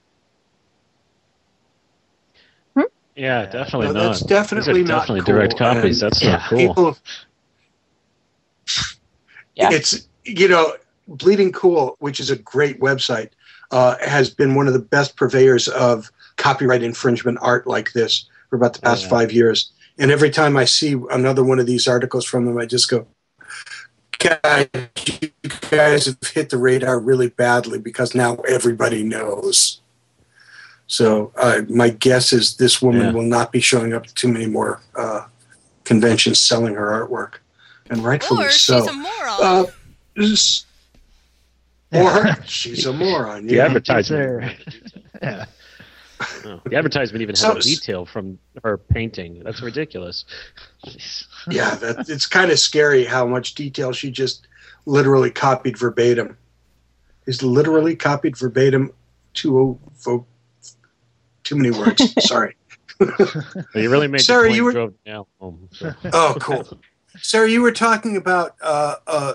[3.16, 4.04] Yeah, definitely No, not.
[4.04, 6.02] that's definitely Those are not definitely cool, direct copies.
[6.02, 6.58] and- That's not cool.
[6.68, 6.98] People,
[9.56, 10.74] it's you know,
[11.08, 13.30] Bleeding Cool, which is a great website,
[13.72, 18.56] uh, has been one of the best purveyors of copyright infringement art like this for
[18.56, 19.10] about the past yeah.
[19.10, 19.72] five years.
[19.98, 23.08] And every time I see another one of these articles from them, I just go,
[24.20, 24.68] "Guys,
[25.22, 25.32] you
[25.70, 29.81] guys have hit the radar really badly because now everybody knows."
[30.92, 33.12] So uh, my guess is this woman Yeah.
[33.14, 35.26] will not be showing up to too many more uh,
[35.86, 37.36] conventions selling her artwork,
[37.90, 38.82] and rightfully Or so.
[38.82, 39.38] she's a moron.
[39.42, 39.66] Uh,
[41.94, 43.48] or she's a moron.
[43.48, 43.66] The Yeah.
[43.68, 44.54] advertisement.
[45.22, 45.46] yeah.
[46.44, 49.42] No, the advertisement even has So- a detail from her painting.
[49.46, 50.26] That's ridiculous.
[51.50, 54.46] yeah, that, it's kind of scary how much detail she just
[54.86, 56.38] literally copied verbatim.
[57.28, 58.92] Is literally copied verbatim
[59.34, 60.26] too vo-
[61.44, 62.14] too many words.
[62.28, 62.56] Sorry.
[63.00, 65.70] You really made Sarah, the point you were- drove now home.
[65.72, 65.94] so.
[66.14, 66.68] Oh, cool.
[67.22, 69.34] Sarah, you were talking about uh, uh,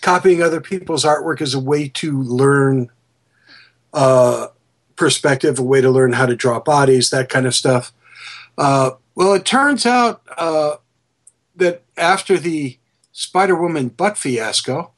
[0.00, 2.90] copying other people's artwork as a way to learn
[3.92, 4.48] uh,
[4.96, 7.92] perspective, a way to learn how to draw bodies, that kind of stuff.
[8.58, 10.76] Uh, well, it turns out uh,
[11.56, 12.78] that after the
[13.12, 14.91] Spider Woman butt fiasco,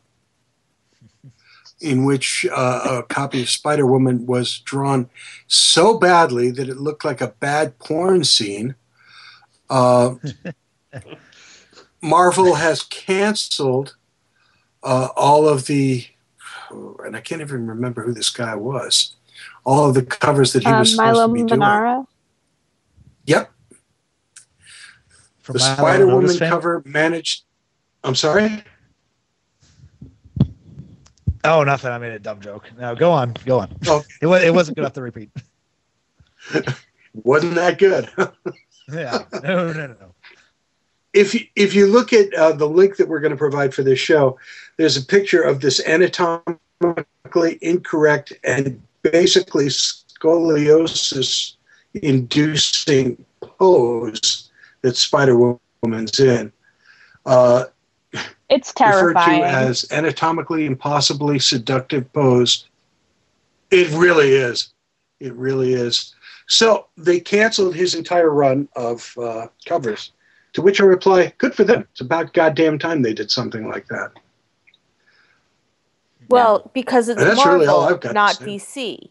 [1.81, 5.11] in which uh, a copy of Spider Woman was drawn
[5.47, 8.75] so badly that it looked like a bad porn scene.
[9.69, 10.15] Uh,
[12.01, 13.97] Marvel has canceled
[14.83, 16.07] uh, all of the,
[16.71, 19.17] and I can't even remember who this guy was.
[19.65, 21.61] All of the covers that he Um, was supposed Milo to be doing.
[21.61, 22.07] Manara.
[23.27, 23.51] Yep,
[25.41, 27.45] From the Spider Woman cover managed.
[28.03, 28.63] I'm sorry.
[31.45, 31.91] Oh, nothing.
[31.91, 32.71] I made a dumb joke.
[32.79, 33.35] No, go on.
[33.45, 33.77] Go on.
[33.87, 34.03] Oh.
[34.21, 35.31] It, was, it wasn't good enough to repeat.
[37.15, 38.09] Wasn't that good?
[38.93, 39.21] Yeah.
[39.43, 40.15] No, no, no, no.
[41.15, 43.83] if you, if you look at uh, the link that we're going to provide for
[43.83, 44.39] this show,
[44.77, 51.55] there's a picture of this anatomically incorrect and basically scoliosis
[51.95, 54.51] inducing pose
[54.83, 56.53] that Spider Woman's in.
[57.25, 57.65] Uh,
[58.49, 59.43] It's terrifying.
[59.43, 62.69] referred to as anatomically impossibly seductive pose.
[63.71, 64.73] It really is.
[65.21, 66.15] It really is.
[66.47, 70.13] So they canceled his entire run of uh, covers.
[70.53, 71.87] To which I reply, "Good for them.
[71.91, 74.13] It's about goddamn time they did something like that."
[76.29, 78.37] Well, because it's that's Marvel, really all I've got not.
[78.37, 79.11] DC.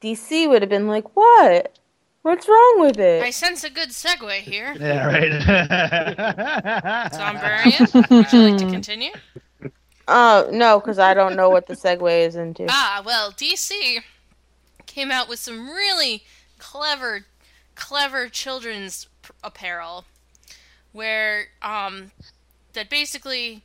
[0.00, 1.78] DC would have been like, "What?
[2.26, 4.74] What's wrong with it?" I sense a good segue here.
[4.80, 5.30] Yeah, right.
[7.12, 9.12] Zombrarian, would you like to continue?
[10.08, 12.66] Uh, no, because I don't know what the segue is into.
[12.68, 14.00] Ah, well, DC
[14.86, 16.24] came out with some really
[16.58, 17.26] clever,
[17.76, 20.04] clever children's p- apparel,
[20.90, 22.10] where um,
[22.72, 23.62] that basically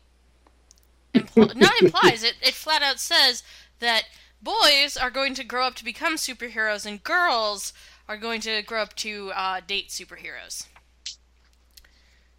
[1.16, 2.36] impl- not implies it.
[2.44, 3.42] It flat out says
[3.80, 4.04] that
[4.40, 7.74] boys are going to grow up to become superheroes and girls
[8.08, 10.68] are going to grow up to uh, date superheroes.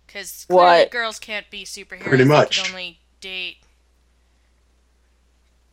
[0.07, 0.44] Because
[0.90, 2.62] girls can't be superheroes; Pretty they much.
[2.62, 3.59] can only date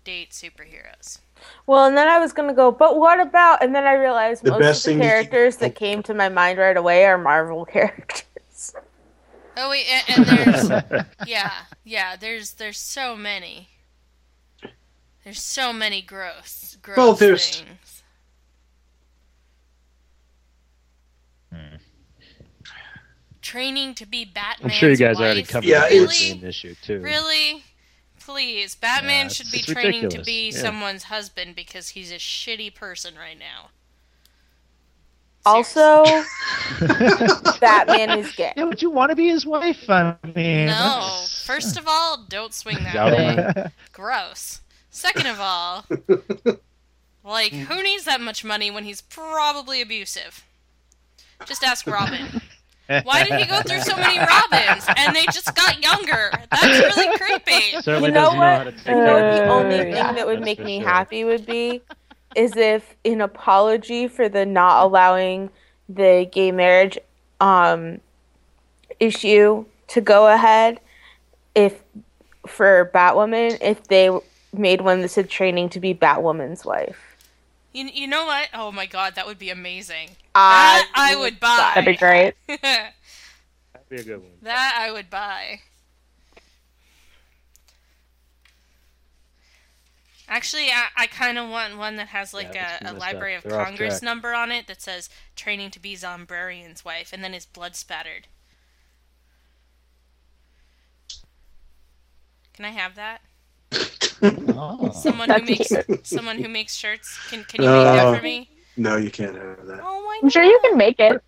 [0.03, 1.19] date superheroes.
[1.67, 3.63] Well, and then I was gonna go, but what about?
[3.63, 6.13] And then I realized The most best of the you can- characters that came to
[6.13, 8.73] my mind right away are Marvel characters.
[9.57, 11.51] Oh wait, and, and there's yeah,
[11.83, 12.15] yeah.
[12.15, 13.67] There's there's so many.
[15.25, 17.67] There's so many gross, gross Well, there's- things.
[23.41, 24.65] Training to be Batman.
[24.65, 26.99] I'm sure you guys already covered Yeah, the board it's- game issue too.
[26.99, 27.63] Really?
[28.19, 30.59] Please, Batman Yeah, should be it's training to be yeah.
[30.59, 33.69] someone's husband because he's a shitty person right now.
[35.45, 36.03] Also,
[37.59, 38.53] Batman is gay.
[38.57, 39.89] Yeah, would you want to be his wife?
[39.89, 40.73] I mean, No.
[40.73, 43.11] that's- First of all, don't swing that
[43.55, 43.71] way.
[43.93, 44.61] Gross.
[44.91, 45.85] Second of all,
[47.23, 50.43] like, who needs that much money when he's probably abusive?
[51.45, 52.41] Just ask Robin.
[53.03, 54.85] Why did he go through so many Robins?
[54.97, 56.31] And they just got younger.
[56.51, 57.81] That's really creepy.
[57.81, 58.63] Certainly You know doesn't know how what?
[58.65, 59.83] to take You know what the only it.
[59.93, 60.89] thing that would That's make me sure.
[60.89, 61.81] happy would be
[62.35, 65.49] is if, in apology for the not allowing
[65.87, 66.97] the gay marriage
[67.39, 67.99] um,
[68.99, 70.79] issue to go ahead,
[71.55, 71.83] if
[72.47, 74.09] for Batwoman, if they
[74.53, 77.08] made one that said training to be Batwoman's wife.
[77.71, 78.49] You, you know what?
[78.53, 80.17] Oh my god, that would be amazing.
[80.33, 81.71] I That I would buy.
[81.75, 82.33] That'd be great.
[82.47, 82.61] that
[83.73, 84.31] That'd be a good one.
[84.41, 85.61] That I would buy.
[90.27, 93.43] Actually, I, I kind of want one that has like Yeah, a, a Library of
[93.43, 94.03] They're Congress track.
[94.03, 98.27] number on it that says training to be Zombrarian's wife, and then his blood spattered.
[102.53, 103.21] Can I have that?
[104.21, 104.91] Oh.
[104.91, 105.71] Someone who makes
[106.03, 107.17] someone who makes shirts.
[107.29, 108.49] Can can you make Uh, that for me?
[108.77, 109.79] No, you can't have that.
[109.83, 111.21] Oh my I'm sure you can make it.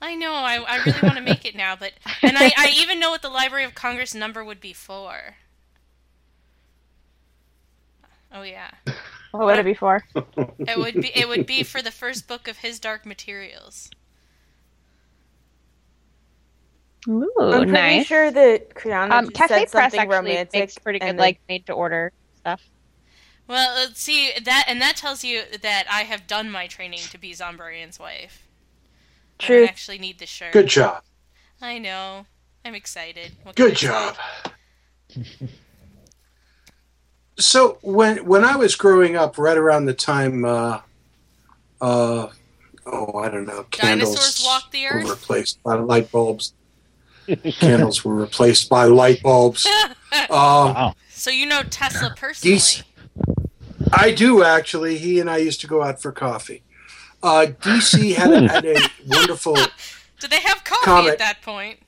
[0.00, 0.32] I know.
[0.34, 1.92] I, I really want to make it now, but
[2.22, 5.36] and I, I even know what the Library of Congress number would be for.
[8.32, 8.70] Oh yeah.
[9.30, 10.04] What would it be for?
[10.66, 13.90] It would be it would be for the first book of his Dark Materials.
[17.08, 18.06] Ooh, I'm pretty nice.
[18.06, 20.52] sure that Kriana Um, just Cafe said Press something actually romantic.
[20.52, 22.12] makes pretty good, and like made to order
[22.44, 22.68] stuff.
[23.48, 27.18] Well, let's see that, and that tells you that I have done my training to
[27.18, 28.46] be Zombrarian's wife.
[29.40, 29.60] I True.
[29.60, 30.52] don't actually need the shirt.
[30.52, 31.02] Good job.
[31.60, 32.26] I know.
[32.64, 33.32] I'm excited.
[33.42, 34.16] What Good job.
[37.38, 40.80] So when when I was growing up, right around the time, uh,
[41.80, 42.28] uh,
[42.86, 45.10] oh, I don't know, candles Dinosaurs walked the were earth.
[45.10, 46.54] replaced by light bulbs.
[47.58, 49.66] candles were replaced by light bulbs.
[50.30, 52.56] Uh, So you know Tesla personally.
[52.56, 52.82] DC,
[53.92, 54.98] I do actually.
[54.98, 56.62] He and I used to go out for coffee.
[57.22, 59.54] Uh, DC had a, had a wonderful.
[60.20, 61.12] Did they have coffee Comic.
[61.12, 61.78] at that point?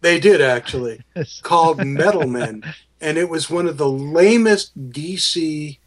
[0.00, 1.00] They did actually
[1.42, 2.62] called Metal Men,
[3.00, 5.78] and it was one of the lamest DC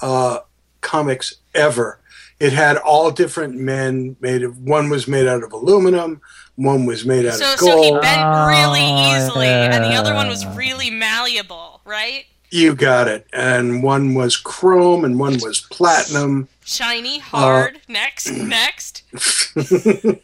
[0.00, 0.40] uh,
[0.80, 2.00] comics ever.
[2.40, 4.58] It had all different men made of.
[4.58, 6.20] One was made out of aluminum.
[6.56, 8.02] One was made out So of so he gold.
[8.02, 12.26] bent really Oh, easily, and the other one was really malleable, right?
[12.50, 13.26] you got it.
[13.32, 16.46] And one was chrome, and one was platinum.
[16.64, 17.80] Shiny, Uh, hard.
[17.88, 19.02] next, next.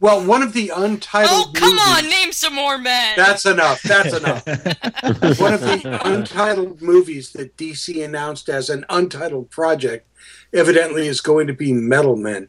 [0.00, 1.30] well, one of the untitled.
[1.48, 3.14] Oh, come movies- on, name some more men.
[3.16, 3.80] That's enough.
[3.82, 4.44] That's enough.
[5.38, 10.06] One of the untitled movies that DC announced as an untitled project
[10.52, 12.48] evidently is going to be Metal Men.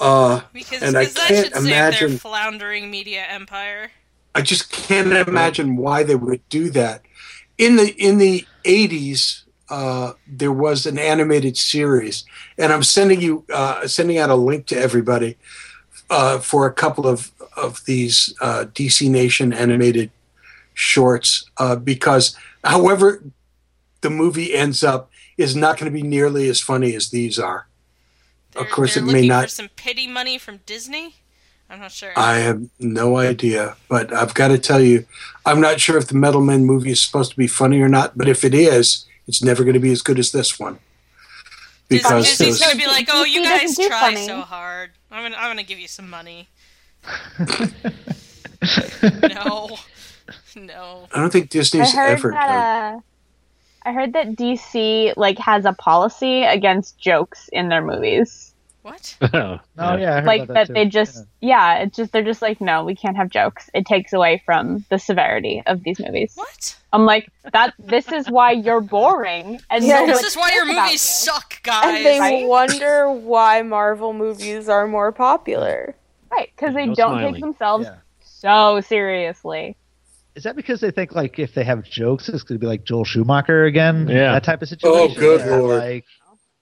[0.00, 2.10] Uh, because and I can't should imagine.
[2.10, 3.90] their floundering media empire.
[4.34, 7.02] I just can't imagine why they would do that.
[7.56, 12.24] In the in the eighties, uh, there was an animated series,
[12.56, 15.36] and I'm sending you uh, sending out a link to everybody
[16.10, 20.10] uh, for a couple of of these uh, DC Nation animated
[20.74, 23.22] shorts uh, because, however,
[24.00, 27.67] the movie ends up is not going to be nearly as funny as these are.
[28.58, 29.44] Of course, They're it may not.
[29.44, 31.16] for some pity money from Disney.
[31.70, 32.12] I'm not sure.
[32.16, 35.04] I have no idea, but I've got to tell you,
[35.44, 38.16] I'm not sure if the Metal Men movie is supposed to be funny or not.
[38.16, 40.78] But if it is, it's never going to be as good as this one.
[41.88, 44.26] Because Disney's gonna be like, "Oh, you guys try funny.
[44.26, 44.90] so hard.
[45.10, 46.48] I'm gonna, I'm gonna give you some money."
[49.32, 49.78] no,
[50.56, 51.08] no.
[51.14, 52.40] I don't think Disney's I heard ever done.
[52.40, 52.94] that.
[52.94, 53.00] Uh,
[53.84, 58.47] I heard that DC like has a policy against jokes in their movies.
[58.88, 59.16] What?
[59.34, 60.72] oh, Oh yeah, I heard like about that, too.
[60.74, 61.78] they just yeah.
[61.78, 63.70] it's just they're just like no, we can't have jokes.
[63.74, 66.32] It takes away from the severity of these movies.
[66.34, 66.76] What?
[66.92, 67.74] I'm like that.
[67.78, 69.60] This is why you're boring.
[69.70, 70.98] And Yeah, no This is why your cares about movies you.
[70.98, 71.96] suck, guys.
[71.96, 72.46] And they right?
[72.46, 75.94] wonder why Marvel movies are more popular.
[76.30, 77.34] Right, because they no don't smiling.
[77.34, 77.96] take themselves Yeah.
[78.22, 79.76] so seriously.
[80.34, 82.84] Is that because they think like if they have jokes, it's going to be like
[82.84, 84.06] Joel Schumacher again?
[84.08, 84.32] Yeah.
[84.32, 85.16] that type of situation.
[85.16, 85.78] Oh, good Yeah, lord.
[85.82, 86.04] Like,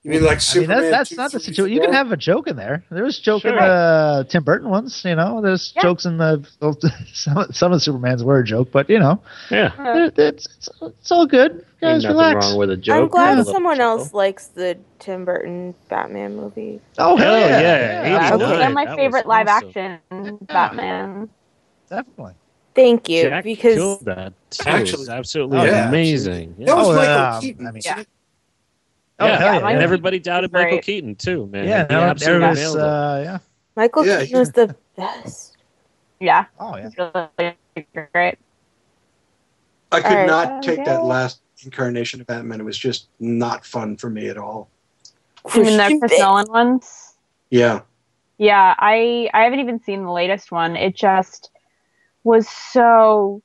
[0.03, 0.91] You mean like I mean, Superman?
[0.91, 1.73] that's two, not the situation.
[1.75, 2.83] You can have a joke in there.
[2.89, 3.59] There was joke in Sure.
[3.59, 5.03] the Tim Burton ones.
[5.03, 5.81] You know, there's Yeah.
[5.81, 6.45] jokes in the
[7.13, 9.19] some some of the Supermans were a joke, but you know,
[9.49, 9.71] Yeah.
[9.77, 11.51] Uh, they're- it's, it's it's all good.
[11.51, 12.45] Ain't Guys, nothing relax.
[12.47, 13.01] wrong with a joke.
[13.03, 13.43] I'm glad Yeah.
[13.43, 16.79] someone else likes the Tim Burton Batman movie.
[16.97, 18.07] Oh hell Hell yeah, yeah.
[18.29, 18.57] Yeah, Okay.
[18.57, 19.67] they're my That favorite live awesome.
[19.77, 21.29] action Batman.
[21.89, 22.33] definitely.
[22.75, 24.33] Thank you, Jack because killed that.
[24.51, 24.69] Too.
[24.69, 25.89] Actually- It's absolutely Oh, yeah.
[25.89, 26.55] amazing.
[26.59, 26.67] Yeah.
[26.67, 27.67] That was Oh, Michael yeah, Keaton.
[27.67, 28.03] I mean- Yeah.
[29.19, 29.55] Oh, yeah, hell yeah.
[29.55, 30.83] and Michael everybody doubted Keaton's Michael great.
[30.85, 31.67] Keaton too, man.
[31.67, 33.37] Yeah, He no, absolutely everybody's, nailed uh, yeah.
[33.75, 35.57] Michael Yeah, Keaton he- was the best.
[36.19, 36.87] Yeah, Oh yeah.
[36.87, 36.97] it's
[37.37, 38.37] really great.
[39.91, 40.27] I could Alright.
[40.27, 42.59] not take that last incarnation of Batman.
[42.59, 44.69] It was just not fun for me at all.
[45.55, 47.13] You mean the Christian Chris Nolan ones?
[47.49, 47.81] Yeah.
[48.37, 50.75] Yeah, I I haven't even seen the latest one.
[50.75, 51.49] It just
[52.23, 53.41] was so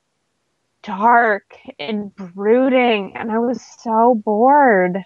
[0.83, 5.03] dark and brooding, and I was so bored.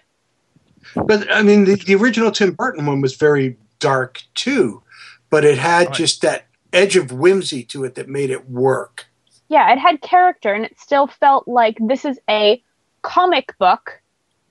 [0.94, 4.82] But I mean, the, the original Tim Burton one was very dark too,
[5.30, 5.96] but it had Right.
[5.96, 9.06] just that edge of whimsy to it that made it work.
[9.48, 12.62] Yeah, it had character, and it still felt like this is a
[13.02, 14.00] comic book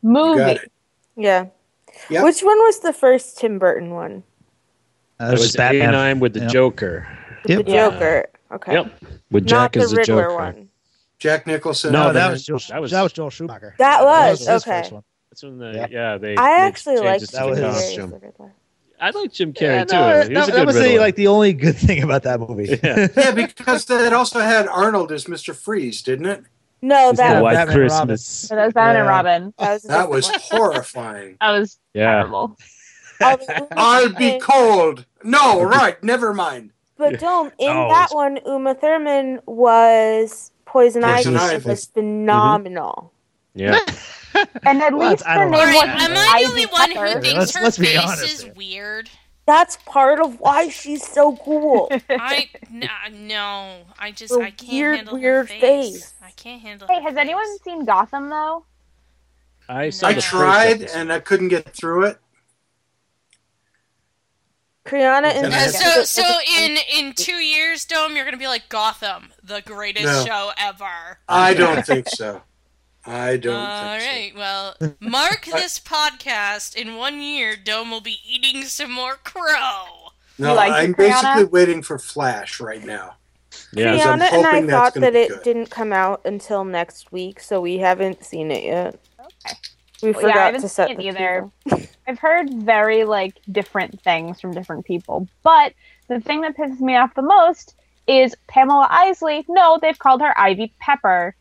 [0.01, 0.39] movie.
[0.39, 0.71] got it.
[1.15, 1.45] Yeah.
[2.09, 2.23] Yep.
[2.23, 4.23] Which one was the first Tim Burton one?
[5.19, 5.89] Uh, It was Batman.
[5.89, 6.47] 89 with the Yeah.
[6.47, 7.07] Joker.
[7.45, 7.65] Yep.
[7.65, 8.25] The Joker.
[8.51, 8.73] Okay.
[8.73, 8.91] Yep.
[9.32, 10.36] With Not Jack the as the Riddler Joker.
[10.36, 10.69] one.
[11.19, 11.91] Jack Nicholson.
[11.93, 12.57] No, No, that that was- was Joel.
[12.59, 13.75] that That was- was, Joel Schumacher.
[13.80, 14.89] That was, his okay.
[15.39, 15.41] First.
[15.41, 15.91] That's when the Yep.
[15.91, 16.35] yeah they.
[16.35, 18.09] I actually like That Jim the was- Carrey's costume.
[18.11, 18.53] The Riddler.
[18.99, 19.95] I like Jim Carrey Yeah, too.
[19.95, 22.39] no, he was that, a that was the, like the only good thing about that
[22.39, 22.79] movie.
[22.83, 23.07] Yeah.
[23.15, 25.55] yeah, because it also had Arnold as Mr.
[25.55, 26.43] Freeze, didn't it?
[26.81, 28.07] No, It's the that, White Batman and Robin.
[28.07, 28.47] Christmas.
[28.49, 29.09] That was Batman and Yeah.
[29.09, 29.53] Robin.
[29.59, 31.38] that was, That was horrifying.
[31.41, 32.11] That was Yeah.
[32.11, 32.57] terrible.
[33.21, 35.05] I'll be cold.
[35.23, 36.01] No, right.
[36.03, 36.71] Never mind.
[36.97, 41.45] But Dome, in Oh, that one, Uma Thurman was Poison, Poison Ivy.
[41.45, 41.55] Ivy.
[41.57, 43.11] It was phenomenal.
[43.53, 43.77] Yeah.
[44.63, 45.75] And at Well, least I her don't name know.
[45.75, 48.53] wasn't Am I the only one who thinks Let's- her let's face honest is here.
[48.55, 49.09] weird?
[49.45, 51.89] That's part of why she's so cool.
[52.09, 52.89] I n-
[53.27, 55.59] no, I just Her I can't weird, handle her weird face.
[55.61, 56.13] face.
[56.21, 56.88] I can't handle.
[56.89, 56.91] It.
[56.93, 57.21] Hey, her has face.
[57.21, 58.65] anyone seen Gotham though?
[59.69, 62.19] I saw I tried and I couldn't get through it.
[64.85, 66.23] Kriana and And Uh, so so
[66.59, 70.25] in in two years, Dome, you're gonna be like Gotham, the greatest No.
[70.25, 71.19] show ever.
[71.27, 72.41] I don't think so.
[73.08, 76.76] I don't All think right, well, mark this podcast.
[76.76, 79.86] In one year, Dome will be eating some more crow.
[80.38, 80.97] No, like I'm Brianna?
[80.97, 83.16] basically waiting for Flash right now.
[83.74, 83.93] Yeah.
[83.93, 85.43] Because I'm and I hoping that's thought gonna that it good.
[85.43, 88.99] didn't come out until next week, so we haven't seen it yet.
[89.20, 89.55] Okay.
[90.03, 91.49] We Well, yeah, I forgot haven't to set seen the it either.
[92.08, 95.74] I've heard very like different things from different people, but
[96.08, 97.76] the thing that pisses me off the most
[98.08, 99.45] is Pamela Isley.
[99.49, 101.36] No, they've called her Ivy Pepper.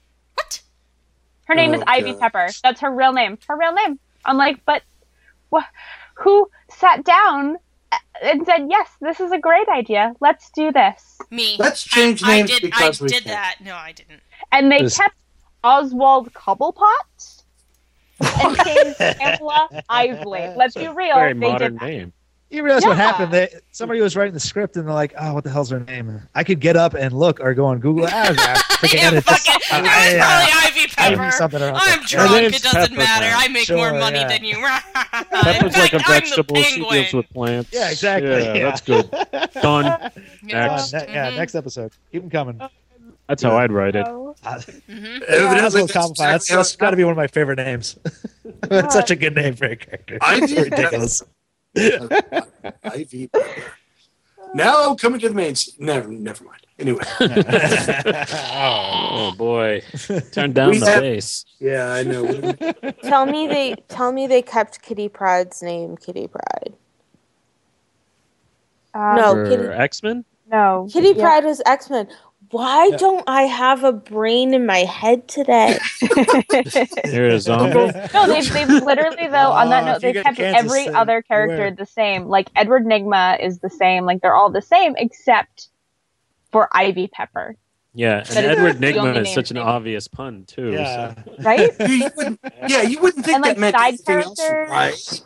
[1.47, 1.55] What?
[1.55, 2.21] Her name Oh, is Ivy God.
[2.21, 2.49] Pepper.
[2.63, 3.39] That's her real name.
[3.49, 3.99] Her real name.
[4.25, 4.83] I'm like, but
[5.55, 5.65] wh-
[6.15, 7.57] who sat down
[8.23, 10.15] and said, "Yes, this is a great idea.
[10.21, 11.57] Let's do this." Me.
[11.59, 12.63] Let's change I, names I did.
[12.63, 13.33] because I we did can.
[13.33, 13.57] that.
[13.61, 14.21] No, I didn't.
[14.53, 15.15] And they This- kept
[15.63, 17.43] Oswald Cobblepot
[18.21, 20.49] and changed Pamela Isley.
[20.57, 21.15] Let's be real.
[21.17, 21.87] Very they modern did that.
[21.87, 22.13] name.
[22.49, 23.33] You realize what happened?
[23.33, 26.23] They, somebody was writing the script and they're like, "Oh, what the hell's her name?"
[26.35, 28.07] I could get up and look or go on Google.
[28.09, 28.95] Ah, Yeah, it.
[28.95, 28.95] it.
[28.95, 31.31] It I- was I- probably uh, Ivy Ivy Pepper.
[31.33, 31.79] something or other.
[31.83, 32.55] I'm Her drunk.
[32.55, 33.27] It doesn't Pepper matter.
[33.27, 33.39] now.
[33.39, 34.29] I make more money yeah.
[34.29, 34.57] than you.
[35.43, 36.57] Pepper's In like a fact, I'm the vegetable.
[36.63, 37.71] She deals with plants.
[37.73, 38.31] Yeah, exactly.
[38.31, 38.63] Yeah, Yeah.
[38.65, 39.11] that's good.
[39.11, 39.53] Done.
[39.85, 40.11] Done.
[40.45, 40.93] Next.
[40.93, 41.37] Ne- yeah, Mhm.
[41.37, 41.93] next episode.
[42.13, 42.61] Keep them coming.
[43.29, 44.07] That's how I'd write it.
[44.07, 44.35] So-
[44.89, 45.23] Mhm.
[45.23, 46.17] Evidently, Oswald that's Cobblepot.
[46.19, 47.99] That's, exactly how that's got to be one of my favorite names.
[48.69, 50.19] That's such a good name for a character.
[50.21, 50.71] I It's did.
[50.71, 51.23] ridiculous.
[51.77, 53.31] Ivy
[54.59, 55.51] I'm coming to the main.
[55.53, 56.61] s- Never, never mind.
[56.79, 57.03] Anyway,
[58.53, 59.83] Oh boy,
[60.33, 61.45] turn down We the have- bass.
[61.59, 62.53] yeah, I know.
[63.03, 66.75] tell me they tell me they kept Kitty Pryde's name Kitty Pryde.
[68.95, 70.25] Um, No, X Men.
[70.51, 70.87] no.
[70.93, 71.23] Kitty Yeah.
[71.23, 72.09] Pryde was X Men.
[72.51, 75.79] Why don't I have a brain in my head today?
[77.13, 77.75] You're a zombie.
[78.15, 79.51] No, they've, they've literally though.
[79.53, 81.71] on that Oh, note, they've kept Kansas every City, other character where?
[81.73, 82.27] the same.
[82.27, 84.05] Like Edward Nygma is the same.
[84.05, 85.69] Like they're all the same except
[86.53, 87.57] for Ivy Pepper,
[87.95, 90.73] Yeah, and That is Edward Nygma is such an they- obvious pun too.
[90.73, 91.15] Yeah.
[91.15, 91.71] so- right?
[91.89, 94.71] you wouldn't, yeah, you wouldn't think And, like, that meant side anything else, characters.
[94.71, 95.23] right?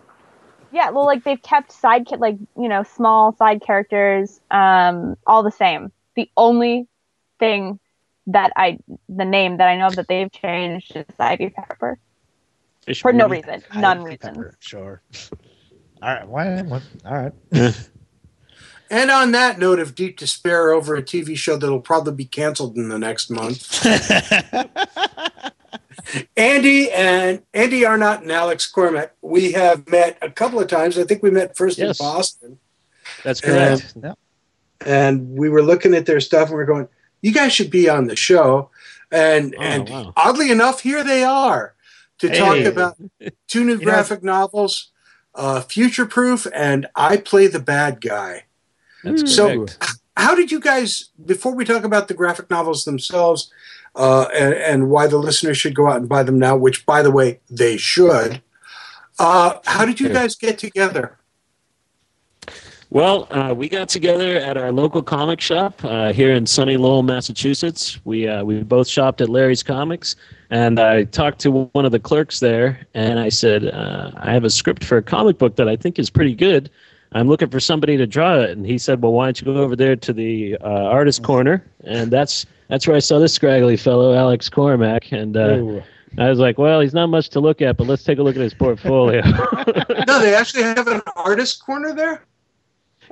[0.73, 0.91] yeah.
[0.91, 5.93] Well, like they've kept side like you know small side characters, um, all the same.
[6.17, 6.87] The only
[7.41, 7.81] thing
[8.29, 8.79] that I
[9.09, 11.99] the name that I know that they've changed is Ivy Pepper
[12.87, 13.41] Fish for no movie.
[13.43, 14.35] reason, none Ivy reason.
[14.35, 15.03] Pepper, Sure.
[16.03, 16.27] All right.
[16.29, 16.63] Why?
[16.63, 16.83] What?
[17.05, 17.33] All right.
[18.93, 22.77] And on that note of deep despair over a TV show that'll probably be canceled
[22.77, 23.87] in the next month,
[26.37, 30.99] Andy and Andy Arnott and Alex Cormack, we have met a couple of times.
[30.99, 32.01] I think we met first Yes.
[32.01, 32.59] in Boston,
[33.23, 33.95] That's correct.
[34.03, 34.15] Yeah.
[34.85, 36.89] and we were looking at their stuff and we are going,
[37.23, 38.71] "You guys should be on the show."
[39.13, 40.13] And Oh, and wow.
[40.17, 41.75] oddly enough, here they are
[42.19, 42.97] to talk about
[43.49, 44.91] two new You know- graphic novels,
[45.35, 48.45] uh, Future Proof and I Play the Bad Guy.
[49.03, 49.85] That's So- correct.
[50.17, 53.51] how did you guys before we talk about the graphic novels themselves
[53.97, 57.01] uh, and, and why the listeners should go out and buy them now which by
[57.03, 58.43] the way they should
[59.19, 61.17] uh, how did you guys get together
[62.93, 67.05] Well, uh, we got together at our local comic shop uh, here in sunny Lowell,
[67.05, 68.01] Massachusetts.
[68.05, 70.17] We uh, we both shopped at Larry's Comics,
[70.51, 74.43] and I talked to one of the clerks there, and I said, uh, "I have
[74.43, 76.69] a script for a comic book that I think is pretty good.
[77.13, 79.55] I'm looking for somebody to draw it." And he said, "Well, why don't you go
[79.59, 83.77] over there to the uh, artist corner?" And that's that's where I saw this scraggly
[83.77, 85.37] fellow, Alex Cormack, and.
[85.37, 85.81] Uh,
[86.19, 88.35] I was like, well, he's not much to look at, but let's take a look
[88.35, 89.23] at his portfolio.
[90.09, 92.25] no they actually have an artist corner there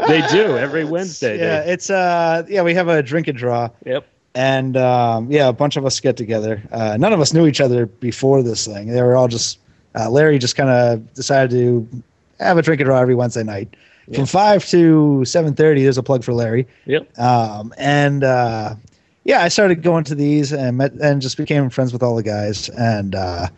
[0.06, 1.38] they do every Wednesday.
[1.38, 3.68] Yeah, They, it's uh, yeah, we have a drink and draw.
[3.84, 4.06] Yep.
[4.34, 6.62] And um, yeah, a bunch of us get together.
[6.70, 8.88] Uh, none of us knew each other before this thing.
[8.88, 9.58] They were all just
[9.94, 12.02] uh, Larry just kind of decided to
[12.38, 13.74] have a drink and draw every Wednesday night
[14.14, 15.82] from five to seven thirty.
[15.82, 16.66] There's a plug for Larry.
[16.86, 17.18] Yep.
[17.18, 18.76] Um, and uh,
[19.24, 22.22] yeah, I started going to these and met and just became friends with all the
[22.22, 22.68] guys.
[22.70, 23.48] And uh,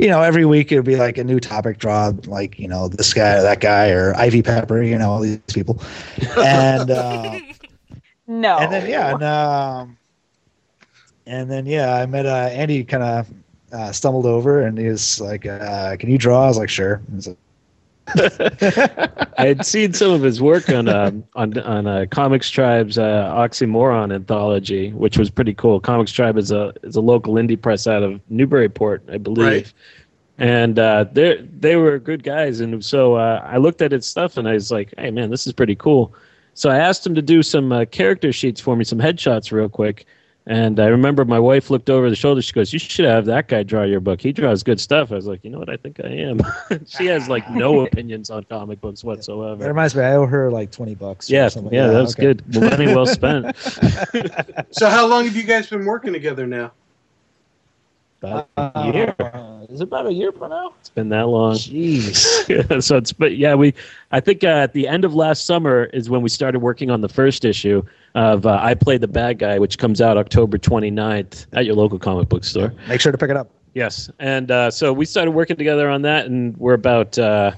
[0.00, 2.88] you know, every week it would be like a new topic draw, like you know
[2.88, 5.80] this guy or that guy or Ivy Pepper, you know all these people.
[6.42, 7.38] And uh,
[8.26, 8.58] No.
[8.58, 9.96] and then yeah, and um,
[11.26, 12.84] and then yeah, I met uh, Andy.
[12.84, 13.28] Kind of
[13.72, 17.02] uh, stumbled over, and he was like, uh, "Can you draw?" I was like, "Sure."
[17.10, 17.38] He was like,
[19.38, 23.32] I had seen some of his work on um, on on uh, Comics Tribe's uh,
[23.34, 25.80] Oxymoron anthology, which was pretty cool.
[25.80, 29.46] Comics Tribe is a is a local indie press out of Newburyport, I believe.
[29.46, 29.72] Right.
[30.38, 32.60] and uh, they they were good guys.
[32.60, 35.46] And so uh, I looked at his stuff and I was like, "Hey, man, this
[35.46, 36.14] is pretty cool."
[36.54, 39.68] So I asked him to do some uh, character sheets for me, some headshots, real
[39.68, 40.06] quick.
[40.46, 42.40] And I remember my wife looked over the shoulder.
[42.40, 44.20] She goes, "You should have that guy draw your book.
[44.22, 45.68] He draws good stuff." I was like, "You know what?
[45.68, 46.40] I think I am."
[46.86, 49.66] she has like no opinions on comic books That whatsoever.
[49.68, 51.30] reminds me, I owe her like twenty bucks.
[51.30, 51.72] or Yeah, something.
[51.72, 52.34] yeah, that was okay.
[52.34, 52.54] good.
[52.60, 53.54] Money well spent.
[54.72, 56.72] So, how long have you guys been working together now?
[58.22, 59.14] About a year.
[59.18, 60.72] Uh, is it about a year from now?
[60.80, 61.54] It's been that long.
[61.54, 62.48] Jeez.
[62.48, 63.72] Yeah, so it's but yeah we
[64.10, 67.00] I think uh, at the end of last summer is when we started working on
[67.00, 67.82] the first issue
[68.14, 71.98] of uh, I Play the Bad Guy, which comes out October 29th at your local
[71.98, 72.72] comic book store.
[72.88, 73.50] Make sure to pick it up.
[73.74, 77.52] Yes, and uh, so we started working together on that, and we're about uh,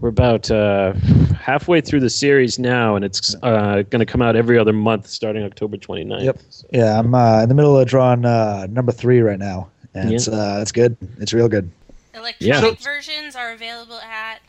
[0.00, 0.92] we're about uh,
[1.40, 5.08] halfway through the series now, and it's uh, going to come out every other month
[5.08, 6.22] starting October 29th.
[6.22, 6.38] Yep.
[6.72, 10.14] Yeah, I'm uh, in the middle of drawing uh, number three right now, and Yeah.
[10.16, 10.96] it's uh, it's good.
[11.18, 11.68] It's real good.
[12.14, 14.40] Electronic versions are available at.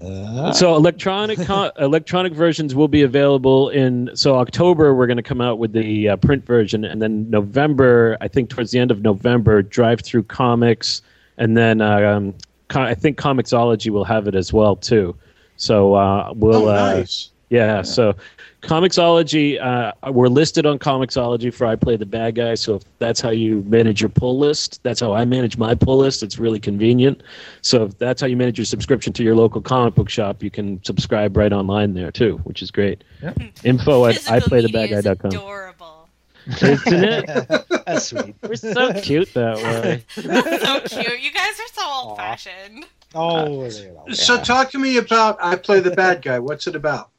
[0.00, 5.22] Uh, So electronic co- electronic versions will be available in so October we're going to
[5.22, 8.90] come out with the uh, print version and then November I think towards the end
[8.90, 11.02] of November DriveThru Comics
[11.38, 12.34] and then um,
[12.68, 15.16] co- I think Comixology will have it as well too.
[15.56, 17.30] So uh, we'll oh, uh, nice.
[17.50, 18.14] Yeah, so
[18.62, 22.54] Comixology, uh, we're listed on Comixology for I Play the Bad Guy.
[22.54, 25.98] So if that's how you manage your pull list, that's how I manage my pull
[25.98, 26.22] list.
[26.22, 27.22] It's really convenient.
[27.62, 30.50] So if that's how you manage your subscription to your local comic book shop, you
[30.50, 33.04] can subscribe right online there too, which is great.
[33.64, 35.30] Info at IPlayTheBadGuy.com.
[35.30, 36.08] Adorable.
[36.46, 37.26] Isn't it?
[37.86, 38.34] That's sweet.
[38.42, 40.04] We're so cute that way.
[40.14, 41.22] so cute.
[41.22, 42.86] You guys are so old fashioned.
[43.14, 43.68] Oh,
[44.10, 46.40] So, talk to me about I Play the Bad Guy.
[46.40, 47.10] What's it about?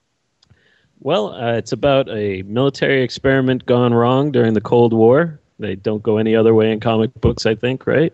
[1.01, 5.39] Well, uh, it's about a military experiment gone wrong during the Cold War.
[5.59, 8.11] They don't go any other way in comic books, I think, right?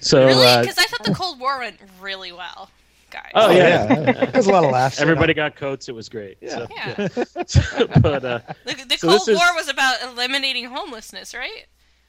[0.00, 0.44] So, Really?
[0.46, 2.70] uh, Because I thought the Cold War went really well,
[3.10, 3.30] guys.
[3.34, 4.24] oh yeah, yeah.
[4.26, 5.00] There's a lot of laughs.
[5.00, 5.88] Everybody got coats.
[5.88, 6.36] It was great.
[6.40, 6.66] Yeah.
[6.70, 7.08] Yeah.
[7.46, 11.66] So, but uh, The, the So Cold this is- War was about eliminating homelessness, right?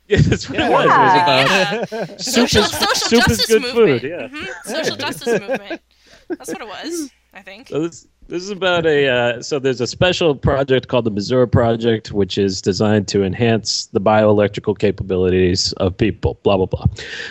[0.08, 0.86] yeah, that's what it was.
[0.86, 1.74] Yeah.
[1.74, 4.02] It was about Social, social justice good movement.
[4.02, 4.10] food.
[4.10, 4.28] Yeah.
[4.28, 4.48] Mhm.
[4.64, 5.82] Social justice movement.
[6.30, 7.68] That's what it was, I think.
[7.70, 11.48] So this this is about a uh, so there's a special project called the Missouri
[11.48, 16.40] Project, which is designed to enhance the bioelectrical capabilities of people.
[16.44, 16.86] Blah blah blah.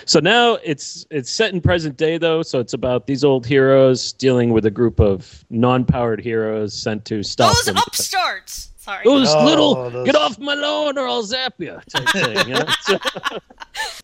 [0.06, 4.12] So now it's it's set in present day though, so it's about these old heroes
[4.12, 7.76] dealing with a group of non-powered heroes sent to stop Those them.
[7.78, 8.70] upstarts.
[8.76, 9.02] Sorry.
[9.04, 12.48] Those Oh, little those- get off my lawn or I'll zap you type thing.
[12.48, 12.66] You know?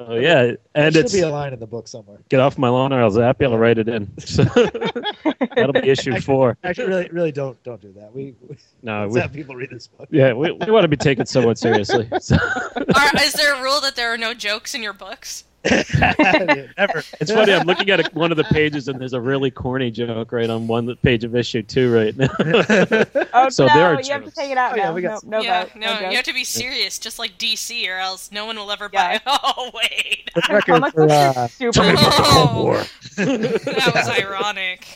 [0.00, 2.18] So- oh yeah, There and should it's be a line in the book somewhere.
[2.30, 3.48] get off my lawn or I'll zap you.
[3.48, 4.10] I'll write it in.
[4.20, 6.56] So that'll be issue four.
[6.64, 8.14] Actually, really, really don't don't do that.
[8.14, 10.08] We, we No, we, have people read this book.
[10.10, 12.08] yeah, we, we want to be taken somewhat seriously.
[12.20, 15.44] So, Are, is there a rule that there are no jokes in your books?
[15.70, 17.02] Never.
[17.20, 17.52] it's funny.
[17.52, 20.48] I'm looking at a, one of the pages, and there's a really corny joke right
[20.48, 22.28] on one page of issue two right now.
[23.32, 24.34] Oh So no, there are you have to jokes.
[24.36, 24.94] take it out Oh, yeah, now.
[24.94, 27.36] we got no, no, yeah, vote, no, no you have to be serious, just like
[27.38, 29.18] DC, or else no one will ever Yeah.
[29.18, 29.38] buy.
[29.56, 31.80] Oh wait, For the record, Comic for, books uh, are super.
[31.82, 32.86] Oh.
[33.16, 34.86] that was ironic.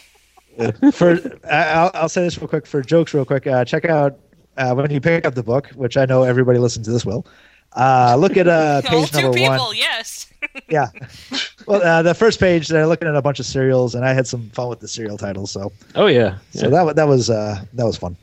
[0.92, 1.18] for
[1.50, 4.18] I- I'll, I'll say this real quick for jokes real quick uh, check out
[4.56, 7.26] uh, when you pick up the book which i know everybody listening to this will
[7.74, 10.32] uh, look at uh, All page two number people, one yes.
[10.68, 10.88] yeah
[11.66, 14.26] well uh, the first page they're looking at a bunch of serials and i had
[14.26, 17.84] some fun with the serial titles so oh yeah, so that, that was uh, that
[17.84, 18.16] was fun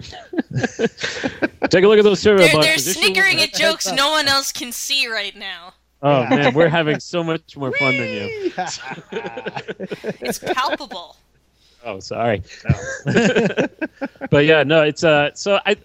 [1.70, 2.96] take a look at those cereal They're, they're boxes.
[2.96, 5.72] Snickering at jokes no one else can see right now.
[6.02, 8.52] Oh man, we're having so much more fun than you.
[10.20, 11.16] It's palpable.
[11.82, 12.42] Oh, sorry.
[14.30, 15.30] but yeah, no, it's uh.
[15.34, 15.76] So I,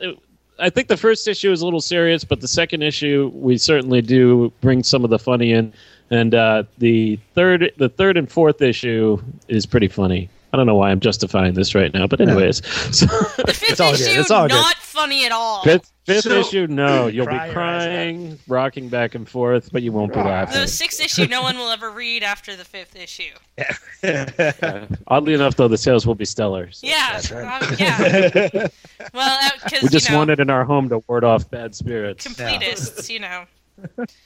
[0.59, 4.01] I think the first issue is a little serious, but the second issue we certainly
[4.01, 5.73] do bring some of the funny in,
[6.09, 10.29] and uh, the third, the third and fourth issue is pretty funny.
[10.51, 12.57] I don't know why I'm justifying this right now, but anyways,
[12.97, 14.53] so The fifth all good, it's all good.
[14.55, 15.61] not funny at all.
[15.63, 17.85] fifth, fifth So- issue, no, you'll Cry be your eyes out.
[17.85, 20.59] crying, rocking back and forth, but you won't be laughing.
[20.59, 23.31] The sixth issue, no one will ever read after the fifth issue.
[24.01, 26.71] Uh, oddly enough, though, the sales will be stellar.
[26.71, 27.61] so Yeah, right.
[27.61, 28.67] um, yeah.
[29.13, 31.75] Well, because we just you know, want it in our home to ward off bad
[31.75, 32.25] spirits.
[32.25, 33.43] completists, you know.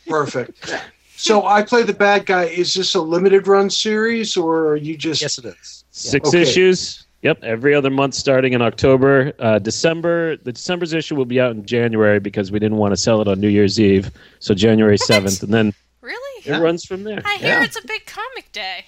[0.07, 0.73] Perfect.
[1.15, 2.45] So, I Play the Bad Guy.
[2.45, 5.21] Is this a limited run series, or are you just.
[5.21, 6.41] yes it is Six Okay.
[6.41, 7.05] issues.
[7.21, 9.31] Yep, every other month starting in October.
[9.39, 12.97] Uh, December, the December's issue will be out in January because we didn't want to
[12.97, 14.11] sell it on New Year's Eve.
[14.39, 16.41] So January seventh, and then Really?
[16.45, 17.21] it runs from there.
[17.23, 18.85] I hear it's a big comic day.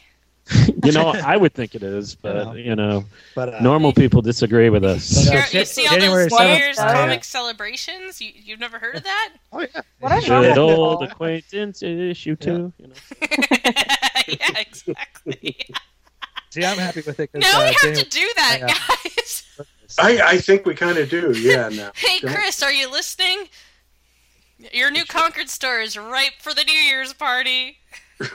[0.84, 4.70] you know, I would think it is, but you know, But, uh, normal people disagree
[4.70, 5.28] with us.
[5.30, 8.20] But, uh, You see all January those New 7th, Year's I, uh, comic celebrations?
[8.20, 9.34] You, you've never heard of that?
[9.54, 9.82] Oh yeah.
[10.02, 10.70] What I Good know.
[10.70, 12.74] old acquaintance issue two.
[12.80, 12.94] You know.
[14.28, 15.56] yeah, exactly.
[16.56, 17.32] See, I'm happy with it.
[17.34, 18.68] 'cause, Now uh, we have January- to do that, Yeah.
[19.14, 19.44] guys.
[20.00, 21.32] I, I think we kind of do.
[21.38, 21.70] Yeah.
[21.70, 21.92] Now.
[21.96, 23.50] Hey, Chris, are you listening?
[24.72, 27.78] Your new Concord store is ripe for the New Year's party.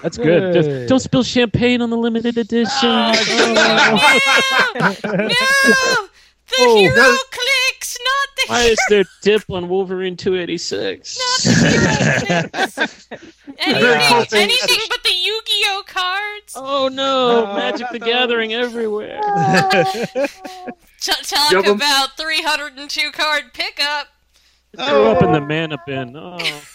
[0.02, 0.52] That's good.
[0.52, 2.68] Just don't spill champagne on the limited edition.
[3.54, 4.96] No!
[5.04, 6.08] No!
[6.50, 11.46] The Oh, hero that- clicks, not the Why is there dip on Wolverine 286?
[13.60, 16.54] anything, anything but the Yu-Gi-Oh cards.
[16.56, 19.20] Oh no, oh, Magic the Gathering everywhere.
[21.00, 24.08] T- talk Yep, about 302 card pickup.
[24.76, 25.46] Threw up in the oh.
[25.46, 26.16] mana bin.
[26.16, 26.38] Oh.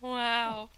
[0.00, 0.70] Wow.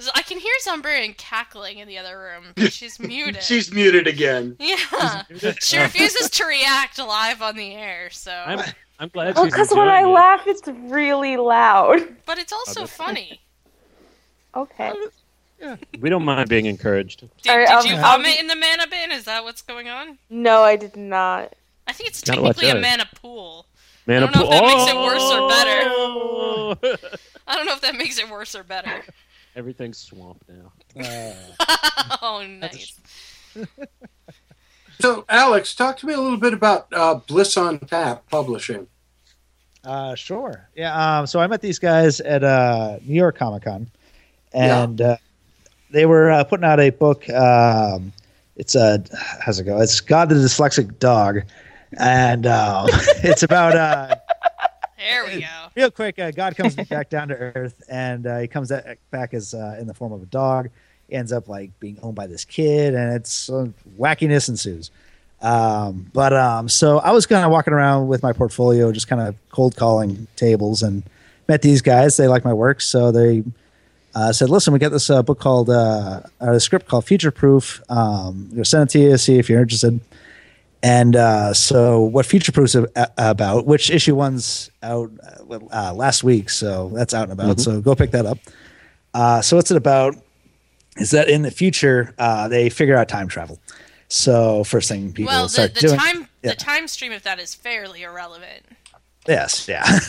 [0.00, 3.42] So I can hear Zombrarian cackling in the other room, but she's muted.
[3.42, 4.56] She's muted again.
[4.60, 5.24] yeah,
[5.60, 8.08] she refuses to react live on the air.
[8.10, 8.60] So, I'm,
[9.00, 10.06] I'm glad Well, because when I it.
[10.06, 12.00] laugh, it's really loud.
[12.26, 13.40] but it's also funny.
[14.54, 14.92] Okay.
[16.00, 17.20] We don't mind being encouraged.
[17.42, 19.10] Did, Alright, did I'll- you I'll vomit in the mana bin?
[19.10, 20.16] Is that what's going on?
[20.30, 21.54] No, I did not.
[21.88, 22.82] I think it's Gotta technically a out.
[22.82, 23.66] mana pool.
[24.06, 27.08] Mana I don't know if that makes it worse or better.
[27.48, 29.02] I don't know if that makes it worse or better.
[29.56, 30.72] Everything's swamp now.
[32.22, 32.98] oh, nice.
[35.00, 38.88] So, Alex, talk to me a little bit about uh, Bliss on Tap Publishing.
[39.84, 40.68] Uh, sure.
[40.74, 41.20] Yeah.
[41.20, 43.88] Um, so I met these guys at uh, New York Comic Con,
[44.52, 45.16] and uh,
[45.90, 47.28] they were uh, putting out a book.
[47.30, 48.12] Um,
[48.56, 49.04] it's a
[49.40, 49.80] how's it go?
[49.80, 51.42] It's God the Dyslexic Dog,
[51.96, 52.88] and um,
[53.22, 54.16] it's about uh,
[55.08, 55.46] There we go.
[55.74, 56.18] real quick.
[56.18, 58.70] Uh, God comes back down to Earth, and uh, he comes
[59.10, 60.68] back as uh, in the form of a dog.
[61.08, 64.90] He ends up like being owned by this kid, and it's uh, wackiness ensues.
[65.40, 69.22] Um, but um, so I was kind of walking around with my portfolio, just kind
[69.22, 71.02] of cold calling tables, and
[71.48, 72.16] met these guys.
[72.16, 73.44] They like my work, so they
[74.14, 77.30] uh, said, "Listen, we got this uh, book called uh, or a script called Future
[77.30, 77.80] Proof.
[77.88, 80.00] Um, send it to you, see if you're interested."
[80.82, 83.66] And uh, so, what Future Proof's a- about?
[83.66, 85.10] Which issue one's out
[85.50, 87.56] uh, uh, last week, so that's out and about.
[87.56, 87.60] Mhm.
[87.60, 88.38] So go pick that up.
[89.12, 90.14] Uh, so what's it about?
[90.96, 93.58] Is that in the future uh, they figure out time travel?
[94.08, 95.98] So first thing people Well, the, start the doing.
[95.98, 96.50] time yeah.
[96.50, 98.62] the time stream of that is fairly irrelevant.
[99.26, 99.84] Yes, yeah.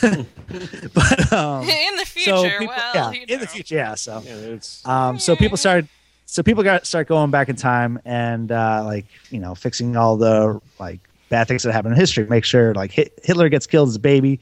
[0.94, 3.94] but um, in the so future, people- well, yeah, you in the future, yeah.
[3.94, 5.88] So, it's um, so people started,
[6.32, 10.16] so people got start going back in time and uh, like you know fixing all
[10.16, 12.26] the like bad things that happened in history.
[12.26, 14.38] Make sure like Hit- Hitler gets killed as a baby.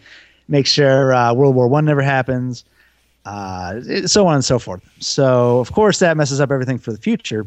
[0.48, 2.64] Make sure uh, World War One never happens.
[3.24, 4.82] Uh, it- so on and so forth.
[5.00, 7.46] So of course that messes up everything for the future.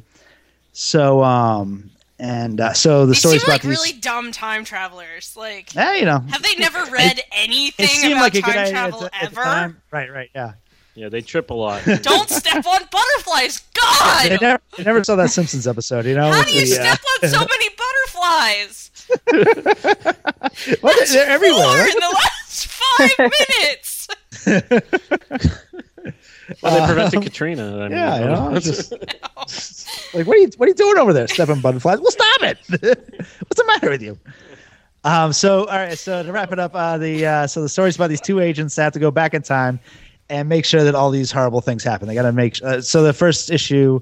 [0.73, 1.89] So um
[2.19, 3.69] and uh, so the story like these.
[3.79, 5.35] really dumb time travelers.
[5.35, 8.61] Like, Eh, you know, have they never read anything it about like time good idea
[8.63, 9.43] at travel the- ever?
[9.43, 9.81] time.
[9.89, 10.53] Right, right, yeah.
[10.95, 11.83] Yeah, they trip a lot.
[12.01, 13.61] Don't step on butterflies.
[13.73, 16.31] God, I never, they never saw that Simpsons episode, you know.
[16.31, 18.91] how do you the, uh, step on so many butterflies?
[20.83, 21.63] well, they're, they're everywhere.
[21.63, 24.07] Four in the last five minutes.
[26.61, 27.77] Well, they Uh, prevented Katrina.
[27.77, 30.75] I mean, yeah, you know, it's it's just- like what are you what are you
[30.75, 31.99] doing over there, stepping butterflies?
[32.01, 32.57] Well, stop it!
[32.69, 34.19] What's the matter with you?
[35.05, 35.31] Um.
[35.31, 35.97] So all right.
[35.97, 38.75] So to wrap it up, uh, the uh, so the story's about these two agents
[38.75, 39.79] that have to go back in time
[40.31, 42.07] and make sure that all these horrible things happen.
[42.07, 42.63] They got to make.
[42.63, 43.99] Uh, so the first issue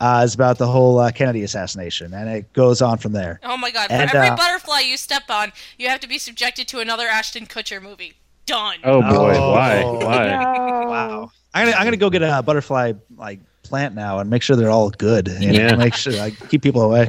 [0.00, 3.40] uh, is about the whole uh, Kennedy assassination, and it goes on from there.
[3.44, 3.86] Oh my god!
[3.88, 7.46] For every uh, butterfly you step on, you have to be subjected to another Ashton
[7.46, 8.14] Kutcher movie.
[8.46, 8.76] Done.
[8.84, 9.52] Oh boy, Oh.
[9.52, 9.82] why?
[9.84, 10.54] Why?
[10.88, 11.30] Wow.
[11.54, 14.70] I'm gonna I'm gonna go get a butterfly like plant now and make sure they're
[14.70, 15.28] all good.
[15.28, 15.76] You know, Yeah.
[15.84, 17.08] Make sure I keep people away.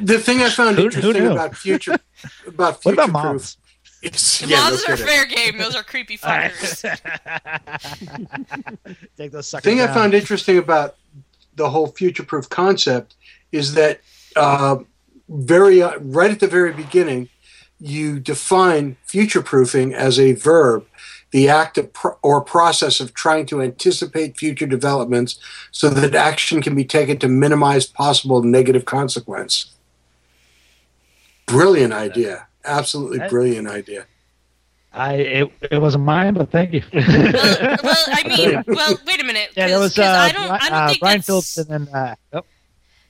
[0.00, 1.32] The thing I found Who- who interesting knew?
[1.32, 1.96] about future
[2.46, 3.56] about What future about proof moms?
[4.02, 5.06] Is The yeah, no are kidding.
[5.06, 5.58] fair game.
[5.58, 6.82] Those are creepy fuckers.
[9.16, 10.96] Take those suckers thing I found interesting about
[11.56, 13.14] the whole future proof concept
[13.52, 14.00] is that
[14.36, 14.76] uh,
[15.28, 17.28] very uh, right at the very beginning,
[17.80, 20.86] you define future proofing as a verb,
[21.30, 25.38] the act of pro- or process of trying to anticipate future developments
[25.70, 29.72] so that action can be taken to minimize possible negative consequence.
[31.46, 32.45] Brilliant idea.
[32.66, 34.06] Absolutely That- brilliant idea.
[34.92, 36.82] I it, it wasn't mine, but thank you.
[36.94, 39.50] well, I mean, well, wait a minute.
[39.54, 41.56] yeah, that 'cause- was 'cause uh, I don't, I don't uh, think Brian that's, Phillips
[41.58, 42.42] and then uh, oh,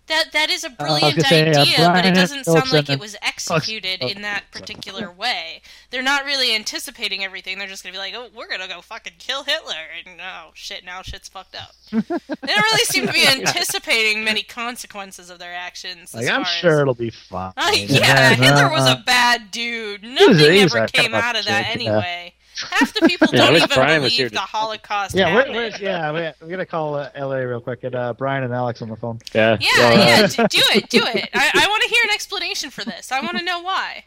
[0.09, 3.01] That that is a brilliant gonna say, uh, idea, but it doesn't sound like it
[3.01, 5.63] was executed in that particular way.
[5.91, 7.59] They're not really anticipating everything.
[7.59, 9.75] They're just gonna be like, "Oh, we're gonna go fucking kill Hitler,"
[10.07, 11.75] and oh shit, now shit's fucked up.
[11.91, 16.15] they don't really seem to be anticipating many consequences of their actions.
[16.15, 16.81] Like I'm sure As...
[16.81, 17.53] it'll be fine.
[17.57, 20.05] Uh, yeah, Hitler was uh, a bad dude.
[20.05, 22.33] Nothing ever came out of that anyway.
[22.71, 25.53] Half the people Yeah, don't even Brian was here believe to- the Holocaust Yeah, we're,
[25.53, 27.83] we're, yeah, we're, we're gonna call uh, LA real quick.
[27.83, 29.19] Get uh, Brian and Alex on the phone.
[29.35, 29.57] Yeah.
[29.61, 31.29] Yeah, well, yeah, uh, do it, do it.
[31.35, 33.13] I, I want to hear an explanation for this.
[33.13, 34.05] I want to know why.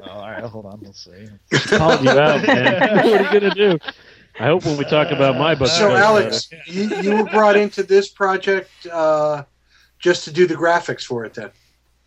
[0.00, 0.80] Oh, all right, hold on.
[0.82, 1.28] Let's see.
[1.76, 2.96] called you out, man.
[2.96, 3.78] what are you gonna do?
[4.40, 5.68] I hope when we talk about my book.
[5.68, 9.42] So, you guys Alex, you, you were brought into this project uh,
[9.98, 11.50] just to do the graphics for it, then?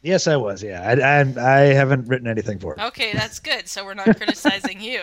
[0.02, 0.64] Yes, I was.
[0.64, 2.82] Yeah, I, I, I haven't written anything for it.
[2.82, 3.68] Okay, that's good.
[3.68, 5.02] So we're not criticizing you.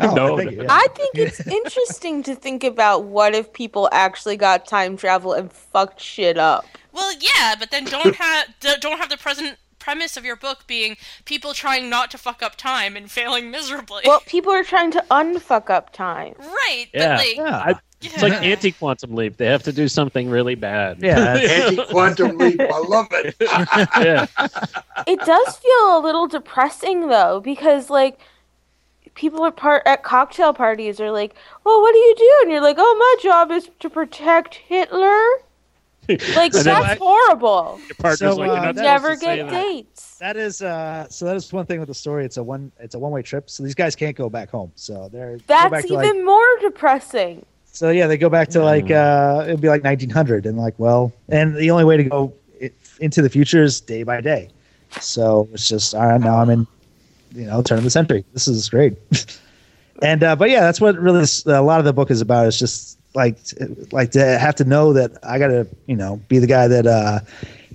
[0.00, 0.66] Oh, no, thank you, yeah.
[0.68, 5.52] I think it's interesting to think about what if people actually got time travel and
[5.52, 6.66] fucked shit up.
[6.92, 8.48] Well, yeah, but then don't have
[8.80, 12.56] don't have the present premise of your book being people trying not to fuck up
[12.56, 14.02] time and failing miserably.
[14.04, 16.34] Well, people are trying to unfuck up time.
[16.38, 17.16] right, Yeah.
[17.18, 19.36] but like, I, it's like anti-quantum leap.
[19.36, 20.98] They have to do something really bad.
[21.00, 21.34] Yeah.
[21.40, 22.60] Anti-quantum leap.
[22.60, 23.36] I love it.
[23.40, 24.26] yeah.
[25.06, 28.18] It does feel a little depressing though, because like
[29.16, 32.62] people are part at cocktail parties are like, "Well, what do you do?" And you're
[32.62, 35.18] like, "Oh, my job is to protect Hitler."
[36.08, 37.80] Like And then that's I- horrible.
[37.88, 39.62] Your partner's So, like, you're uh, not Never supposed to get that.
[39.62, 40.18] dates.
[40.18, 42.24] That is uh so that is one thing with the story.
[42.24, 43.50] It's a one it's a one way trip.
[43.50, 44.70] So these guys can't go back home.
[44.76, 47.44] So they're go back That's to, even like, more depressing.
[47.72, 51.12] so yeah, they go back to like uh it'd be like 1900 and like well,
[51.28, 54.48] and the only way to go i- into the future is day by day.
[55.00, 56.20] So it's just all right.
[56.20, 56.66] Now I'm in,
[57.32, 58.24] you know, turn of the century.
[58.32, 58.94] This is great.
[60.02, 62.46] and uh, but yeah, that's what really a lot of the book is about.
[62.46, 63.38] It's just like
[63.92, 66.86] like to have to know that I got to you know be the guy that
[66.86, 67.20] uh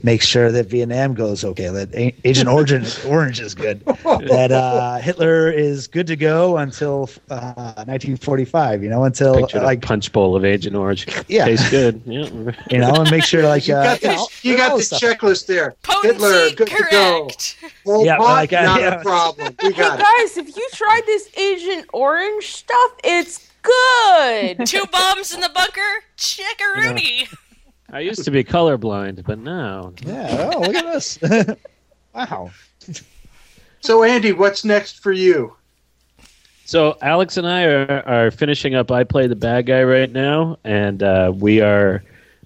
[0.04, 1.90] makes sure that Vietnam goes okay, that
[2.24, 7.54] Agent Orange Orange is good, that uh, Hitler is good to go until uh,
[7.86, 8.84] 1945.
[8.84, 11.08] You know, until Picture like punch bowl of Agent Orange.
[11.28, 11.46] Yeah.
[11.46, 12.02] Tastes good.
[12.06, 12.52] Yeah.
[12.70, 14.78] you know, and make sure like You uh, got, you the, know, you got the
[14.78, 15.76] this checklist there.
[15.84, 17.22] Potency Hitler, good to go.
[17.24, 17.58] correct.
[17.86, 19.00] Yeah, Pot, like, uh, not yeah.
[19.00, 19.56] a problem.
[19.62, 20.04] We Hey got it.
[20.04, 24.66] guys, if you tried this Agent Orange stuff, it's good.
[24.66, 26.04] Two bombs in the bunker.
[26.18, 27.28] Checkaroonie.
[27.92, 30.50] I used to be colorblind, but now Yeah.
[30.56, 31.20] Oh, look at this.
[32.16, 32.52] wow.
[33.82, 35.56] So, Andy, what's next for you?
[36.66, 38.92] So Alex and I are, are finishing up.
[38.92, 42.02] I play the bad guy right now, and uh, we are.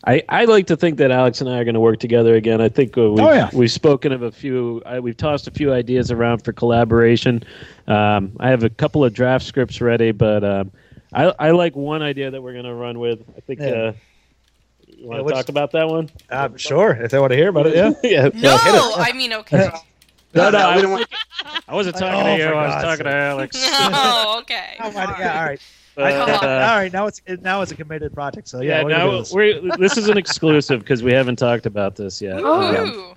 [0.08, 2.62] I, I like to think that Alex and I are going to work together again.
[2.62, 3.50] I think uh, we've, Oh, yeah.
[3.54, 4.82] we've spoken of a few.
[4.86, 7.44] I, we've tossed a few ideas around for collaboration.
[7.88, 10.72] Um, I have a couple of draft scripts ready, but um,
[11.14, 13.24] I, I like one idea that we're going to run with.
[13.38, 13.60] I think.
[13.60, 13.92] Yeah.
[14.98, 16.10] You want Yeah, to talk about that one?
[16.30, 17.92] Uh, sure, if they want to hear about it, yeah.
[18.04, 18.30] yeah.
[18.34, 18.98] No, hit it.
[18.98, 19.70] I mean okay.
[20.34, 21.06] No, no, I, was,
[21.70, 22.44] I wasn't talking Oh, to you.
[22.50, 23.16] I was God's talking to.
[23.16, 23.70] Alex.
[23.72, 24.76] Oh, okay.
[24.82, 25.62] Oh, my, yeah, all right.
[25.96, 28.50] But, I- uh, all right, now it's now it's a committed project.
[28.50, 29.32] So yeah, yeah, we're gonna do now this.
[29.32, 32.40] we're, this is an exclusive because we haven't talked about this yet.
[32.42, 33.16] Ooh.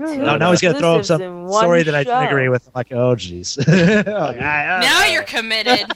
[0.00, 2.50] no, now he's gonna throw up Exclusives some in one story that I didn't agree
[2.50, 2.66] with.
[2.66, 3.56] I'm like, oh jeez.
[4.06, 4.06] Like,
[4.38, 5.90] I- I- Now you're committed.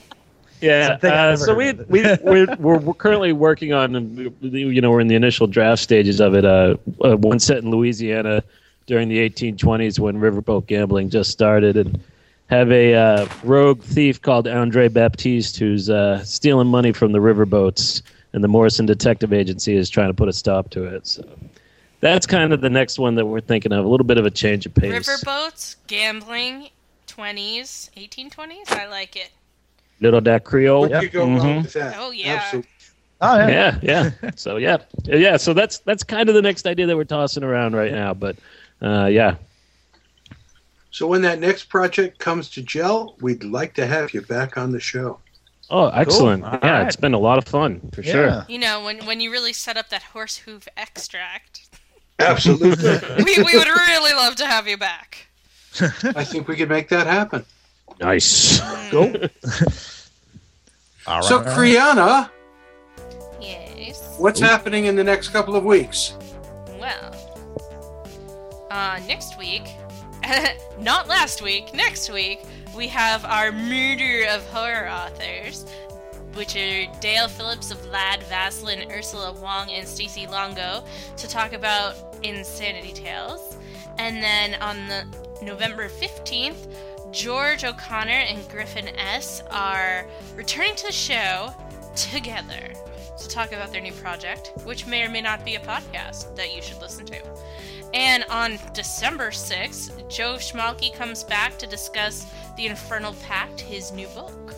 [0.65, 5.07] Yeah, uh, so we we we're, we're we're currently working on you know we're in
[5.07, 6.43] the initial draft stages of it.
[6.43, 8.43] Uh, uh, one set in Louisiana
[8.87, 11.99] during the 1820s when riverboat gambling just started, and
[12.47, 18.01] have a uh, rogue thief called Andre Baptiste who's uh, stealing money from the riverboats,
[18.33, 21.05] and the Morrison Detective Agency is trying to put a stop to it.
[21.05, 21.23] So
[21.99, 23.85] that's kind of the next one that we're thinking of.
[23.85, 25.07] A little bit of a change of pace.
[25.07, 26.69] Riverboats, gambling,
[27.07, 28.71] 20s, 1820s.
[28.71, 29.29] I like it.
[30.01, 30.81] Little that Creole.
[30.89, 31.63] What could go wrong Mhm.
[31.63, 31.95] with that?
[31.97, 32.33] Oh, yeah.
[32.35, 32.69] Absolutely.
[33.21, 33.79] Oh yeah.
[33.81, 34.31] yeah, yeah.
[34.35, 35.37] So yeah, yeah.
[35.37, 38.13] So that's that's kind of the next idea that we're tossing around right now.
[38.13, 38.35] But
[38.81, 39.35] uh, yeah,
[40.91, 44.71] So, when that next project comes to gel, we'd like to have you back on
[44.71, 45.19] the show.
[45.69, 46.43] oh, excellent.
[46.43, 46.87] All yeah, right.
[46.87, 48.11] it's been a lot of fun for Yeah.
[48.11, 48.45] sure.
[48.49, 51.69] You know, when when you really set up that horse hoof extract,
[52.19, 52.99] Absolutely.
[53.23, 55.27] we, we would really love to have you back.
[55.81, 57.45] I think we could make that happen.
[57.99, 58.59] Nice.
[58.89, 59.13] Cool.
[61.07, 62.29] All So, Kriana,
[63.39, 64.15] Yes.
[64.17, 66.13] what's happening in the next couple of weeks?
[66.79, 67.15] Well,
[68.71, 69.63] uh, next week,
[70.79, 72.41] not last week, next week,
[72.75, 75.65] we have our Murder of Horror authors,
[76.33, 80.83] which are Dale Phillips of Lad Vaslin, Ursula Wong, and Stacey Longo,
[81.17, 83.57] to talk about Insanity Tales.
[83.99, 85.05] And then on the
[85.45, 86.67] November 15th,
[87.11, 89.41] George O'Connor and Griffin S.
[89.51, 91.53] are returning to the show
[91.95, 92.73] together
[93.17, 96.53] to talk about their new project, which may or may not be a podcast that
[96.53, 97.21] you should listen to.
[97.93, 104.07] And on December 6th, Joe Schmalke comes back to discuss The Infernal Pact, his new
[104.09, 104.53] book.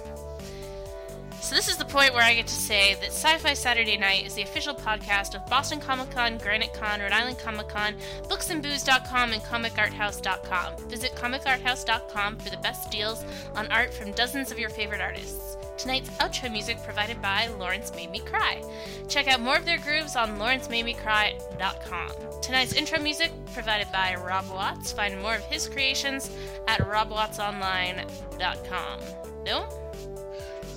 [1.48, 4.34] So this is the point where I get to say that Sci-Fi Saturday Night is
[4.34, 9.41] the official podcast of Boston Comic Con, Granite Con, Rhode Island Comic Con, BooksandBooze.com, and
[9.41, 10.89] ComicArthouse.com.
[10.89, 13.24] Visit ComicArthouse.com for the best deals
[13.56, 15.56] on art from dozens of your favorite artists.
[15.78, 18.62] Tonight's outro music provided by Lawrence Made Me Cry.
[19.08, 22.41] Check out more of their grooves on lawrencemademecry.com.
[22.41, 24.91] Tonight's intro music provided by Rob Watts.
[24.91, 26.30] Find more of his creations
[26.68, 29.00] at robwattsonline.com.
[29.45, 29.70] No?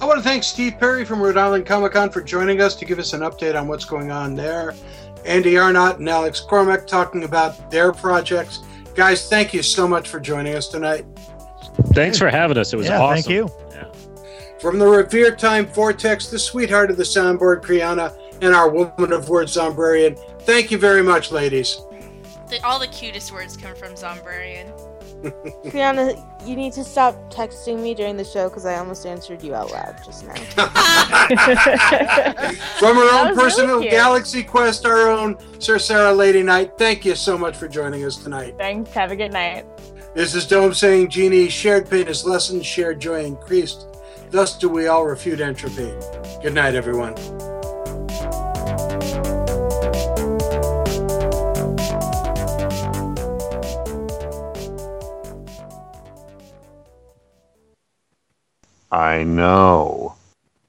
[0.01, 2.84] I want to thank Steve Perry from Rhode Island Comic Con for joining us to
[2.84, 4.74] give us an update on what's going on there.
[5.26, 8.61] Andy Arnott and Alex Cormack talking about their projects.
[8.94, 11.05] Guys, thank you so much for joining us tonight.
[11.92, 12.72] Thanks for having us.
[12.72, 13.22] It was Yeah, awesome.
[13.22, 13.51] thank you.
[14.61, 19.28] From the Revere Time Vortex, the sweetheart of the soundboard, Kriana, and our woman of
[19.30, 20.18] words, Zombrarian.
[20.42, 21.78] Thank you very much, ladies.
[22.48, 24.70] The, all the cutest words come from Zombrarian.
[25.71, 26.14] Fiona,
[26.45, 29.71] you need to stop texting me during the show because I almost answered you out
[29.71, 30.35] loud just now.
[32.79, 33.83] From our own was really personal.
[33.83, 38.16] Galaxy Quest, our own Sir Sarah Lady Knight, thank you so much for joining us
[38.16, 38.55] tonight.
[38.57, 38.91] Thanks.
[38.93, 39.66] Have a good night.
[40.14, 43.87] This is Dome saying, Genie, shared pain is lessened, shared joy increased.
[44.31, 45.93] Thus do we all refute entropy.
[46.43, 47.14] Good night, everyone.
[58.91, 60.20] I know.